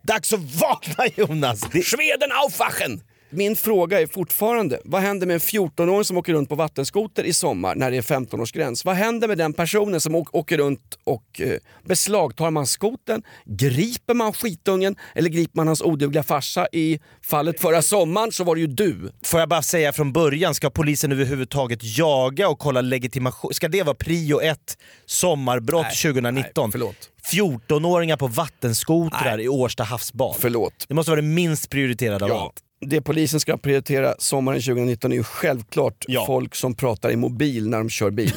Dags 0.04 0.34
att 0.34 0.40
vakna 0.40 1.06
Jonas! 1.16 1.62
Det, 1.72 1.82
Schweden 1.82 2.30
aufwachen! 2.46 3.02
Min 3.32 3.56
fråga 3.56 4.02
är 4.02 4.08
fortfarande, 4.08 4.80
vad 4.86 5.02
händer 5.02 5.28
med 5.28 5.34
en 5.34 5.40
14-åring 5.40 6.04
som 6.04 6.18
åker 6.18 6.34
runt 6.34 6.50
på 6.50 6.56
vattenskoter 6.56 7.24
i 7.24 7.34
sommar 7.34 7.76
när 7.76 7.92
det 7.92 7.98
är 7.98 8.02
15-årsgräns? 8.02 8.86
Vad 8.86 8.96
händer 8.96 9.28
med 9.28 9.38
den 9.38 9.54
personen 9.54 10.02
som 10.02 10.16
åker 10.16 10.58
runt 10.58 10.98
och 11.04 11.42
eh, 11.42 11.54
beslagtar 11.86 12.52
man 12.52 12.68
skoten? 12.68 13.24
Griper 13.46 14.14
man 14.14 14.34
skitungen 14.34 14.96
eller 15.16 15.30
griper 15.30 15.58
man 15.58 15.68
hans 15.68 15.82
odugliga 15.82 16.24
farsa? 16.24 16.68
I 16.72 17.00
fallet 17.22 17.60
förra 17.60 17.82
sommaren 17.82 18.32
så 18.32 18.44
var 18.44 18.56
det 18.56 18.62
ju 18.62 18.68
du. 18.68 19.12
Får 19.26 19.40
jag 19.40 19.50
bara 19.50 19.62
säga 19.62 19.94
från 19.94 20.14
början, 20.14 20.56
ska 20.56 20.70
polisen 20.70 21.12
överhuvudtaget 21.12 21.98
jaga 21.98 22.50
och 22.50 22.60
kolla 22.60 22.82
legitimation? 22.82 23.54
Ska 23.54 23.68
det 23.68 23.84
vara 23.84 23.96
prio 23.96 24.42
ett 24.42 24.78
sommarbrott 25.06 25.86
Nej, 26.04 26.14
2019? 26.14 26.64
nej, 26.64 26.72
förlåt. 26.72 26.96
14-åringar 27.32 28.18
på 28.18 28.28
vattenskotrar 28.28 29.40
i 29.40 29.48
Årsta 29.50 29.84
havsbad. 29.84 30.36
Förlåt. 30.40 30.86
Det 30.88 30.94
måste 30.94 31.12
vara 31.12 31.22
det 31.22 31.28
minst 31.28 31.70
prioriterade 31.70 32.26
av 32.26 32.32
Ja, 32.32 32.42
allt. 32.42 32.64
Det 32.82 33.02
polisen 33.02 33.40
ska 33.40 33.58
prioritera 33.58 34.16
sommaren 34.20 34.62
2019 34.62 35.12
är 35.12 35.16
ju 35.16 35.24
självklart 35.24 36.06
Ja. 36.08 36.24
folk 36.28 36.56
som 36.56 36.76
pratar 36.76 37.12
i 37.12 37.16
mobil 37.16 37.70
när 37.70 37.78
de 37.78 37.90
kör 37.90 38.12
bil. 38.12 38.34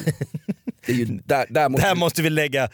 ju 0.87 1.05
där, 1.25 1.45
där, 1.49 1.69
måste, 1.69 1.87
Där 1.87 1.93
vi- 1.95 1.99
måste 1.99 2.21
vi 2.21 2.29
lägga 2.29 2.69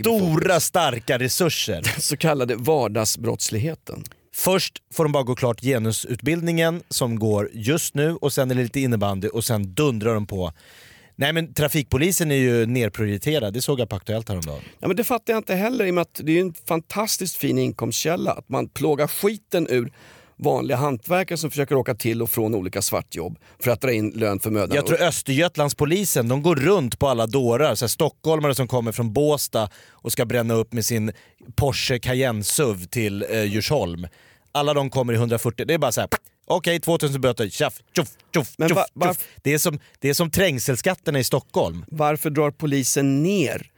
stora 0.00 0.60
starka 0.60 1.18
resurser. 1.18 2.00
så 2.00 2.16
kallade 2.16 2.54
vardagsbrottsligheten. 2.56 4.04
Först 4.34 4.82
får 4.94 5.04
de 5.04 5.12
bara 5.12 5.22
gå 5.22 5.34
klart 5.34 5.60
genusutbildningen 5.60 6.82
som 6.88 7.18
går 7.18 7.50
just 7.52 7.94
nu 7.94 8.16
och 8.16 8.32
sen 8.32 8.50
är 8.50 8.54
det 8.54 8.62
lite 8.62 8.80
innebandy 8.80 9.28
och 9.28 9.44
sen 9.44 9.74
dundrar 9.74 10.14
de 10.14 10.26
på. 10.26 10.52
Nej 11.18 11.32
men 11.32 11.54
trafikpolisen 11.54 12.30
är 12.30 12.34
ju 12.36 12.66
nerprioriterad, 12.66 13.54
det 13.54 13.62
såg 13.62 13.80
jag 13.80 13.88
på 13.88 13.96
Aktuellt 13.96 14.28
häromdagen. 14.28 14.60
Ja, 14.80 14.88
men 14.88 14.96
det 14.96 15.04
fattar 15.04 15.32
jag 15.32 15.38
inte 15.40 15.54
heller 15.54 15.84
i 15.84 15.90
och 15.90 15.94
med 15.94 16.02
att 16.02 16.20
det 16.24 16.36
är 16.36 16.40
en 16.40 16.54
fantastiskt 16.68 17.36
fin 17.36 17.58
inkomstkälla. 17.58 18.32
Att 18.32 18.48
man 18.48 18.68
plågar 18.68 19.06
skiten 19.06 19.66
ur 19.70 19.92
vanliga 20.38 20.76
hantverkare 20.76 21.38
som 21.38 21.50
försöker 21.50 21.74
åka 21.74 21.94
till 21.94 22.22
och 22.22 22.30
från 22.30 22.54
olika 22.54 22.82
svartjobb 22.82 23.38
för 23.58 23.70
att 23.70 23.80
dra 23.80 23.92
in 23.92 24.10
lön 24.10 24.40
för 24.40 24.50
mödan. 24.50 24.76
Jag 24.76 24.86
tror 24.86 25.02
Östergötlandspolisen, 25.02 26.28
de 26.28 26.42
går 26.42 26.56
runt 26.56 26.98
på 26.98 27.08
alla 27.08 27.26
dårar. 27.26 27.74
Så 27.74 27.84
här, 27.84 27.88
stockholmare 27.88 28.54
som 28.54 28.68
kommer 28.68 28.92
från 28.92 29.12
Båstad 29.12 29.70
och 29.90 30.12
ska 30.12 30.24
bränna 30.24 30.54
upp 30.54 30.72
med 30.72 30.84
sin 30.84 31.12
Porsche 31.56 31.98
Cayenne 31.98 32.44
SUV 32.44 32.84
till 32.86 33.26
eh, 33.30 33.42
Djursholm. 33.42 34.06
Alla 34.52 34.74
de 34.74 34.90
kommer 34.90 35.12
i 35.12 35.16
140, 35.16 35.64
det 35.66 35.74
är 35.74 35.78
bara 35.78 35.92
så 35.92 36.00
här. 36.00 36.08
Okej, 36.46 36.80
2000 36.80 37.20
böter, 37.20 37.48
tjaff, 37.48 37.80
tjoff, 37.96 38.08
tjoff, 38.34 38.54
Men 38.58 38.68
tjoff, 38.68 38.78
va- 38.94 39.06
tjoff. 39.06 39.26
Det, 39.42 39.54
är 39.54 39.58
som, 39.58 39.78
det 39.98 40.08
är 40.08 40.14
som 40.14 40.30
trängselskatterna 40.30 41.18
i 41.18 41.24
Stockholm. 41.24 41.84
Varför 41.88 42.30
drar 42.30 42.50
polisen 42.50 43.22
ner 43.22 43.70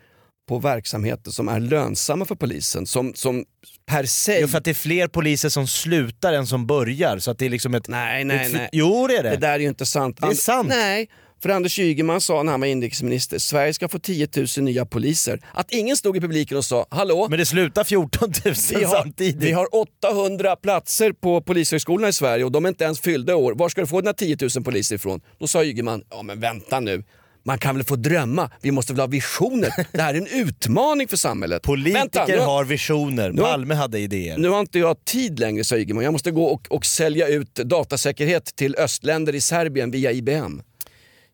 på 0.48 0.58
verksamheter 0.58 1.30
som 1.30 1.48
är 1.48 1.60
lönsamma 1.60 2.24
för 2.24 2.34
polisen? 2.34 2.86
Som, 2.86 3.14
som 3.14 3.44
per 3.86 4.04
se... 4.04 4.40
Jo, 4.40 4.48
för 4.48 4.58
att 4.58 4.64
det 4.64 4.70
är 4.70 4.74
fler 4.74 5.08
poliser 5.08 5.48
som 5.48 5.66
slutar 5.66 6.32
än 6.32 6.46
som 6.46 6.66
börjar. 6.66 7.18
Så 7.18 7.30
att 7.30 7.38
det 7.38 7.46
är 7.46 7.50
liksom 7.50 7.74
ett... 7.74 7.88
Nej, 7.88 8.24
nej, 8.24 8.46
ett, 8.46 8.52
nej. 8.52 8.68
Jo 8.72 9.06
det 9.06 9.16
är 9.16 9.22
det. 9.22 9.30
Det 9.30 9.36
där 9.36 9.52
är 9.52 9.58
ju 9.58 9.68
inte 9.68 9.86
sant. 9.86 10.18
Det 10.20 10.26
är 10.26 10.34
sant. 10.34 10.68
Nej, 10.68 11.08
för 11.42 11.48
Anders 11.48 11.78
Ygeman 11.78 12.20
sa 12.20 12.42
när 12.42 12.52
han 12.52 12.60
var 12.60 12.68
inrikesminister, 12.68 13.38
Sverige 13.38 13.74
ska 13.74 13.88
få 13.88 13.98
10 13.98 14.28
000 14.36 14.46
nya 14.64 14.86
poliser. 14.86 15.40
Att 15.52 15.72
ingen 15.72 15.96
stod 15.96 16.16
i 16.16 16.20
publiken 16.20 16.56
och 16.56 16.64
sa 16.64 16.86
“Hallå, 16.90 17.26
Men 17.30 17.38
det 17.38 17.46
slutar 17.46 17.84
14 17.84 18.32
000 18.44 18.54
vi 18.74 18.84
har, 18.84 18.96
samtidigt. 18.96 19.42
vi 19.42 19.52
har 19.52 19.68
800 19.74 20.56
platser 20.56 21.12
på 21.12 21.40
polishögskolorna 21.40 22.08
i 22.08 22.12
Sverige 22.12 22.44
och 22.44 22.52
de 22.52 22.64
är 22.64 22.68
inte 22.68 22.84
ens 22.84 23.00
fyllda 23.00 23.32
i 23.32 23.36
år. 23.36 23.52
Var 23.54 23.68
ska 23.68 23.80
du 23.80 23.86
få 23.86 24.00
dina 24.00 24.12
10 24.12 24.36
000 24.56 24.64
poliser 24.64 24.94
ifrån?” 24.94 25.20
Då 25.38 25.46
sa 25.46 25.64
Ygeman 25.64 26.02
“Ja 26.10 26.22
men 26.22 26.40
vänta 26.40 26.80
nu, 26.80 27.04
man 27.48 27.58
kan 27.58 27.74
väl 27.74 27.84
få 27.84 27.96
drömma, 27.96 28.50
vi 28.60 28.70
måste 28.70 28.92
väl 28.92 29.00
ha 29.00 29.06
visioner. 29.06 29.70
Det 29.92 30.02
här 30.02 30.14
är 30.14 30.18
en 30.18 30.26
utmaning 30.26 31.08
för 31.08 31.16
samhället.” 31.16 31.62
Politiker 31.62 31.98
Vänta, 32.00 32.26
nu, 32.26 32.38
har 32.38 32.64
visioner, 32.64 33.32
nu 33.32 33.42
Palme 33.42 33.74
hade 33.74 33.98
idéer. 33.98 34.38
nu 34.38 34.48
har 34.48 34.60
inte 34.60 34.78
jag 34.78 35.04
tid 35.04 35.38
längre, 35.38 35.64
sa 35.64 35.76
Ygeman. 35.76 36.04
Jag 36.04 36.12
måste 36.12 36.30
gå 36.30 36.44
och, 36.44 36.66
och 36.70 36.86
sälja 36.86 37.28
ut 37.28 37.54
datasäkerhet 37.54 38.44
till 38.56 38.76
östländer 38.76 39.34
i 39.34 39.40
Serbien 39.40 39.90
via 39.90 40.12
IBM. 40.12 40.62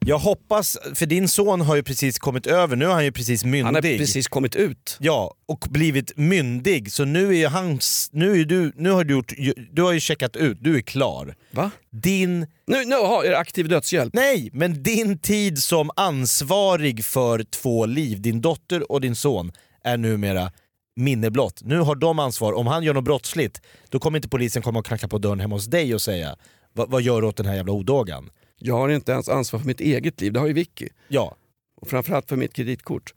Jag 0.06 0.18
hoppas, 0.18 0.78
för 0.94 1.06
din 1.06 1.28
son 1.28 1.60
har 1.60 1.76
ju 1.76 1.82
precis 1.82 2.18
kommit 2.18 2.46
över, 2.46 2.76
nu 2.76 2.84
är 2.84 2.88
han 2.92 3.04
ju 3.04 3.12
precis 3.12 3.44
myndig. 3.44 3.62
Han 3.64 3.74
har 3.74 3.82
precis 3.82 4.28
kommit 4.28 4.56
ut. 4.56 4.96
Ja, 5.00 5.34
och 5.46 5.64
blivit 5.70 6.16
myndig. 6.16 6.92
Så 6.92 7.04
nu 7.04 7.36
är 7.38 7.48
hans, 7.48 8.08
nu, 8.12 8.40
är 8.40 8.44
du, 8.44 8.72
nu 8.76 8.90
har 8.90 9.04
du 9.04 9.14
gjort, 9.14 9.32
du 9.72 9.82
har 9.82 9.92
ju 9.92 10.00
checkat 10.00 10.36
ut, 10.36 10.58
du 10.60 10.76
är 10.76 10.80
klar. 10.80 11.34
Va? 11.50 11.70
Din, 11.90 12.46
Nu, 12.66 12.84
nu 12.84 12.94
har, 12.94 13.24
är 13.24 13.30
det 13.30 13.38
aktiv 13.38 13.68
dödshjälp. 13.68 14.14
nej, 14.14 14.50
men 14.52 14.82
din 14.82 15.18
tid 15.18 15.58
som 15.58 15.90
ansvarig 15.96 17.04
för 17.04 17.42
två 17.42 17.86
liv, 17.86 18.20
din 18.22 18.40
dotter 18.40 18.92
och 18.92 19.00
din 19.00 19.14
son, 19.16 19.52
är 19.84 19.96
numera 19.96 20.52
minne 20.96 21.30
blott. 21.30 21.60
Nu 21.64 21.78
har 21.78 21.94
de 21.94 22.18
ansvar, 22.18 22.52
om 22.52 22.66
han 22.66 22.82
gör 22.82 22.94
något 22.94 23.04
brottsligt, 23.04 23.60
då 23.88 23.98
kommer 23.98 24.18
inte 24.18 24.28
polisen 24.28 24.62
komma 24.62 24.78
och 24.78 24.86
knacka 24.86 25.08
på 25.08 25.18
dörren 25.18 25.40
hemma 25.40 25.54
hos 25.54 25.66
dig 25.66 25.94
och 25.94 26.02
säga 26.02 26.36
"Va- 26.74 26.86
vad 26.88 27.02
gör 27.02 27.20
du 27.20 27.26
åt 27.26 27.36
den 27.36 27.46
här 27.46 27.54
jävla 27.54 27.72
odågan? 27.72 28.30
Jag 28.66 28.74
har 28.74 28.88
inte 28.88 29.12
ens 29.12 29.28
ansvar 29.28 29.60
för 29.60 29.66
mitt 29.66 29.80
eget 29.80 30.20
liv, 30.20 30.32
det 30.32 30.40
har 30.40 30.46
ju 30.46 30.52
Vicky. 30.52 30.88
Ja, 31.08 31.36
Och 31.80 31.88
framförallt 31.88 32.28
för 32.28 32.36
mitt 32.36 32.52
kreditkort. 32.52 33.14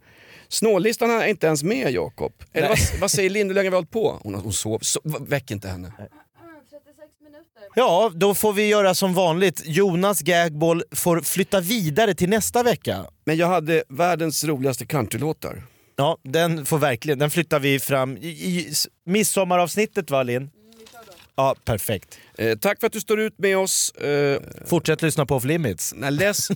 Snållistan 0.48 1.12
är 1.12 1.28
inte 1.28 1.48
ens 1.48 1.64
med 1.64 1.92
Jakob. 1.92 2.34
Eller 2.54 2.68
vad, 2.70 2.78
vad 3.02 3.12
säger 3.12 3.30
Linn, 3.30 3.48
hur 3.48 3.54
länge 3.56 3.68
har 3.68 3.72
vi 3.72 3.76
hållit 3.76 3.92
på? 3.92 4.20
Hon, 4.24 4.36
hon 4.36 4.54
sov, 4.54 4.80
so, 4.80 5.00
väck 5.20 5.52
inte 5.52 5.68
henne. 5.68 5.92
Ja, 7.76 8.12
då 8.16 8.36
får 8.36 8.54
vi 8.54 8.68
göra 8.68 8.94
som 8.96 9.14
vanligt. 9.14 9.62
Jonas 9.66 10.22
Gagball 10.22 10.84
får 10.92 11.22
flytta 11.22 11.60
vidare 11.62 12.14
till 12.14 12.30
nästa 12.30 12.64
vecka. 12.64 13.06
Men 13.26 13.38
jag 13.38 13.48
hade 13.48 13.84
världens 13.90 14.44
roligaste 14.44 14.86
countrylåtar. 14.86 15.64
Ja, 15.96 16.18
den 16.24 16.66
får 16.66 16.78
verkligen, 16.78 17.20
den 17.20 17.32
flyttar 17.32 17.60
vi 17.60 17.80
fram 17.80 18.18
i, 18.18 18.28
i 18.28 18.74
midsommaravsnittet 19.06 20.12
va 20.12 20.24
Linn? 20.24 20.50
Ja, 21.36 21.56
perfekt. 21.66 22.20
Eh, 22.38 22.58
tack 22.58 22.80
för 22.80 22.88
att 22.88 22.94
du 22.94 23.02
står 23.02 23.20
ut 23.20 23.40
med 23.40 23.58
oss. 23.58 23.92
Eh, 23.92 24.42
Fortsätt 24.66 25.02
lyssna 25.02 25.26
på 25.26 25.36
Off 25.36 25.44
Limits. 25.44 25.94
nej, 25.96 26.12
läs... 26.12 26.48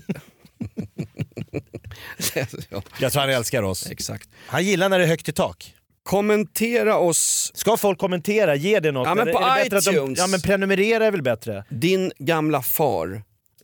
ja, 2.70 2.82
Jag 3.00 3.12
tror 3.12 3.20
han 3.22 3.30
älskar 3.30 3.63
oss. 3.63 3.91
exakt. 3.91 4.30
Han 4.48 4.63
gillar 4.65 4.89
när 4.89 5.00
det 5.00 5.06
är 5.06 5.10
högt 5.10 5.30
i 5.30 5.34
tak. 5.34 5.76
Kommentera 6.04 6.98
oss, 6.98 7.52
Ska 7.56 7.78
folk 7.78 8.00
kommentera? 8.00 8.56
Ge 8.56 8.80
det 8.80 8.91
något. 8.91 9.08
Ja, 9.08 9.15
men 9.15 9.34
på 9.34 9.39
är 9.39 9.63
det 9.63 9.70
bättre 9.70 9.78
att 9.78 9.84
de, 9.86 9.91
iTunes. 9.91 10.20
Ja 10.20 10.28
men 10.28 10.41
prenumerera 10.41 11.06
är 11.06 11.12
väl 11.12 11.22
bättre? 11.22 11.65
din 11.70 12.12
gamla 12.17 12.62
far 12.62 13.24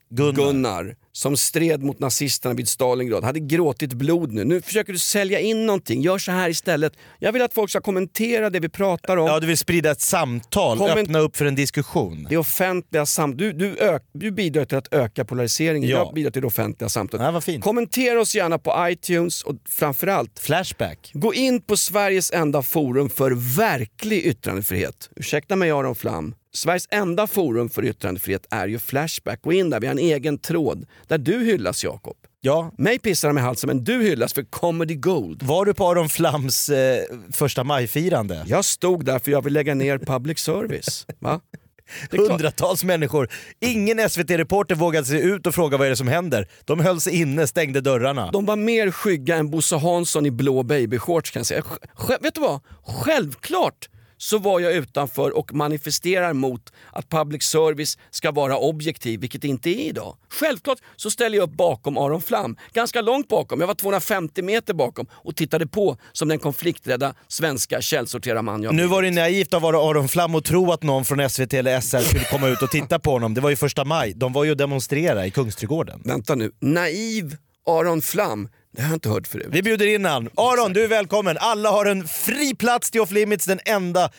Gunnar. 0.10 0.34
Gunnar 0.34 0.95
som 1.17 1.38
stred 1.38 1.84
mot 1.84 1.99
nazisterna 1.99 2.53
vid 2.56 2.67
Stalingrad 2.67 3.23
hade 3.23 3.39
gråtit 3.39 3.93
blod 3.93 4.32
nu. 4.34 4.43
Nu 4.43 4.62
försöker 4.62 4.93
du 4.93 4.99
sälja 4.99 5.39
in 5.39 5.65
någonting, 5.65 6.01
gör 6.01 6.17
så 6.17 6.32
här 6.32 6.49
istället. 6.49 6.93
Jag 7.19 7.32
vill 7.32 7.41
att 7.41 7.53
folk 7.53 7.69
ska 7.69 7.82
kommentera 7.82 8.49
det 8.49 8.60
vi 8.60 8.69
pratar 8.69 9.17
om. 9.17 9.27
Ja, 9.27 9.39
du 9.39 9.47
vill 9.47 9.58
sprida 9.58 9.91
ett 9.91 10.01
samtal, 10.01 10.77
Komment- 10.77 10.97
öppna 11.01 11.19
upp 11.19 11.38
för 11.38 11.45
en 11.45 11.56
diskussion. 11.56 12.27
Det 12.30 12.38
offentliga 12.38 13.06
sam- 13.06 13.38
du, 13.38 13.51
du, 13.53 13.75
du 14.13 14.32
bidrar 14.32 14.65
till 14.65 14.77
att 14.77 14.93
öka 14.93 15.25
polariseringen, 15.25 15.89
Ja. 15.89 15.97
jag 15.97 16.13
bidrar 16.13 16.32
till 16.32 16.41
det 16.41 16.47
offentliga 16.47 16.89
samtalet. 16.89 17.41
Ja. 17.47 17.62
Kommentera 17.62 18.21
oss 18.21 18.36
gärna 18.36 18.60
på 18.60 18.88
iTunes 18.89 19.43
och 19.43 19.56
framförallt 19.69 20.39
Flashback. 20.39 21.12
Gå 21.13 21.34
in 21.34 21.62
på 21.62 21.77
Sveriges 21.77 22.32
enda 22.32 22.62
forum 22.62 23.10
för 23.10 23.32
verklig 23.58 24.25
yttrandefrihet. 24.25 25.10
Ursäkta 25.15 25.56
mig 25.56 25.71
Aron 25.71 25.95
Flam. 25.95 26.34
Sveriges 26.57 26.87
enda 26.91 27.27
forum 27.27 27.69
för 27.69 27.85
yttrandefrihet 27.85 28.45
är 28.51 28.67
ju 28.67 28.79
Flashback. 28.79 29.41
Gå 29.41 29.53
in 29.53 29.69
där, 29.69 29.79
vi 29.79 29.87
har 29.87 29.91
en 29.91 29.99
egen 29.99 30.37
tråd 30.37 30.85
där 31.07 31.17
du 31.17 31.45
hyllas 31.45 31.83
Jakob. 31.83 32.15
Ja, 32.41 32.71
Mig 32.77 32.99
pissar 32.99 33.27
de 33.27 33.37
i 33.37 33.41
halsen 33.41 33.67
men 33.67 33.83
du 33.83 34.01
hyllas 34.03 34.33
för 34.33 34.43
comedy 34.43 34.95
gold. 34.95 35.43
var 35.43 35.65
du 35.65 35.73
på 35.73 35.87
Aron 35.89 36.09
Flams 36.09 36.69
eh, 36.69 37.03
första 37.31 37.63
majfirande? 37.63 38.43
Jag 38.47 38.65
stod 38.65 39.05
där 39.05 39.19
för 39.19 39.31
jag 39.31 39.41
vill 39.43 39.53
lägga 39.53 39.75
ner 39.75 39.97
public 39.97 40.39
service. 40.39 41.05
Va? 41.19 41.41
Hundratals 42.11 42.83
människor. 42.83 43.29
Ingen 43.59 44.09
SVT-reporter 44.09 44.75
vågade 44.75 45.05
sig 45.05 45.21
ut 45.21 45.47
och 45.47 45.55
fråga 45.55 45.77
vad 45.77 45.85
är 45.87 45.89
det 45.89 45.95
som 45.97 46.07
händer. 46.07 46.47
De 46.65 46.79
höll 46.79 47.01
sig 47.01 47.15
inne, 47.21 47.47
stängde 47.47 47.81
dörrarna. 47.81 48.31
De 48.31 48.45
var 48.45 48.55
mer 48.55 48.91
skygga 48.91 49.35
än 49.35 49.49
Bosse 49.49 49.75
Hansson 49.75 50.25
i 50.25 50.31
blå 50.31 50.63
babyshorts 50.63 51.31
kan 51.31 51.39
jag 51.39 51.47
säga. 51.47 51.61
Sj- 51.97 52.17
vet 52.21 52.35
du 52.35 52.41
vad? 52.41 52.59
Självklart 52.83 53.89
så 54.17 54.38
var 54.38 54.60
jag 54.60 54.73
utanför 54.73 55.38
och 55.38 55.53
manifesterar 55.53 56.34
mot 56.34 56.73
att 56.91 57.10
public 57.10 57.43
service 57.43 57.97
ska 58.10 58.32
vara 58.32 58.58
objektiv, 58.58 59.19
vilket 59.19 59.41
det 59.41 59.47
inte 59.47 59.69
är 59.69 59.89
idag. 59.89 60.17
Självklart 60.30 60.77
så 60.95 61.12
ställer 61.12 61.38
jag 61.38 61.43
upp 61.43 61.58
bakom 61.58 61.97
Aron 61.97 62.21
Flam, 62.21 62.58
ganska 62.73 63.01
långt 63.01 63.27
bakom. 63.27 63.60
Jag 63.60 63.67
var 63.67 63.75
250 63.75 64.41
meter 64.41 64.73
bakom 64.73 65.08
och 65.12 65.36
tittade 65.36 65.67
på 65.67 65.97
som 66.12 66.27
den 66.27 66.39
konflikträdda 66.39 67.13
svenska 67.27 67.82
källsorterarman 67.82 68.63
jag 68.63 68.75
Nu 68.75 68.88
var 68.88 69.01
det 69.01 69.12
naivt 69.12 69.53
av 69.53 69.65
Aron 69.65 70.08
Flam 70.08 70.36
att 70.36 70.45
tro 70.45 70.71
att 70.71 70.84
någon 70.84 71.06
från 71.06 71.30
SVT 71.30 71.53
eller 71.53 71.82
SR 71.82 71.99
skulle 71.99 72.25
komma 72.25 72.47
ut 72.47 72.62
och 72.62 72.69
titta 72.69 72.99
på 72.99 73.12
honom. 73.12 73.34
Det 73.34 73.41
var 73.41 73.49
ju 73.49 73.56
första 73.56 73.86
maj. 73.86 74.13
De 74.15 74.34
var 74.34 74.43
ju 74.43 74.51
och 74.51 74.58
demonstrerade 74.58 75.25
i 75.25 75.32
Kungsträdgården. 75.32 76.01
Vänta 76.06 76.36
nu, 76.36 76.51
naiv 76.60 77.38
Aron 77.67 78.01
Flam, 78.01 78.49
det 78.71 78.82
har 78.82 78.89
jag 78.89 78.95
inte 78.95 79.10
hört 79.10 79.27
förut. 79.27 79.47
Vi 79.49 79.63
bjuder 79.63 79.88
in 79.88 80.06
han. 80.06 80.30
Aron, 80.36 80.73
du 80.73 80.84
är 80.84 80.88
välkommen. 80.88 81.38
Alla 81.39 81.71
har 81.71 81.86
en 81.86 82.08
fri 82.08 82.56
plats 82.56 82.91
till 82.91 83.01
Off 83.01 83.12
Limits, 83.12 83.45
den 83.45 83.60
enda, 83.65 84.10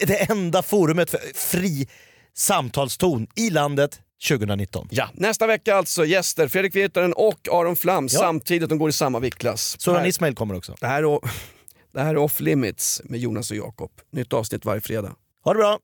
det 0.00 0.30
enda 0.30 0.62
forumet 0.62 1.10
för 1.10 1.20
fri 1.34 1.88
samtalston 2.34 3.26
i 3.36 3.50
landet 3.50 4.00
2019. 4.28 4.88
Ja, 4.90 5.08
nästa 5.14 5.46
vecka 5.46 5.76
alltså 5.76 6.04
gäster 6.04 6.48
Fredrik 6.48 6.74
Virtanen 6.74 7.12
och 7.12 7.48
Aron 7.52 7.76
Flam 7.76 8.08
Ja. 8.10 8.18
samtidigt, 8.18 8.68
de 8.68 8.78
går 8.78 8.88
i 8.88 8.92
samma 8.92 9.18
viktklass. 9.18 9.76
Soran 9.80 10.06
Ismail 10.06 10.34
kommer 10.34 10.54
också. 10.56 10.74
Det 10.80 10.86
här, 10.86 11.02
är, 11.02 11.20
det 11.92 12.00
här 12.00 12.10
är 12.10 12.16
Off 12.16 12.40
Limits 12.40 13.00
med 13.04 13.20
Jonas 13.20 13.50
och 13.50 13.56
Jakob. 13.56 13.90
Nytt 14.12 14.32
avsnitt 14.32 14.64
varje 14.64 14.80
fredag. 14.80 15.12
Ha 15.44 15.52
det 15.52 15.58
bra! 15.58 15.78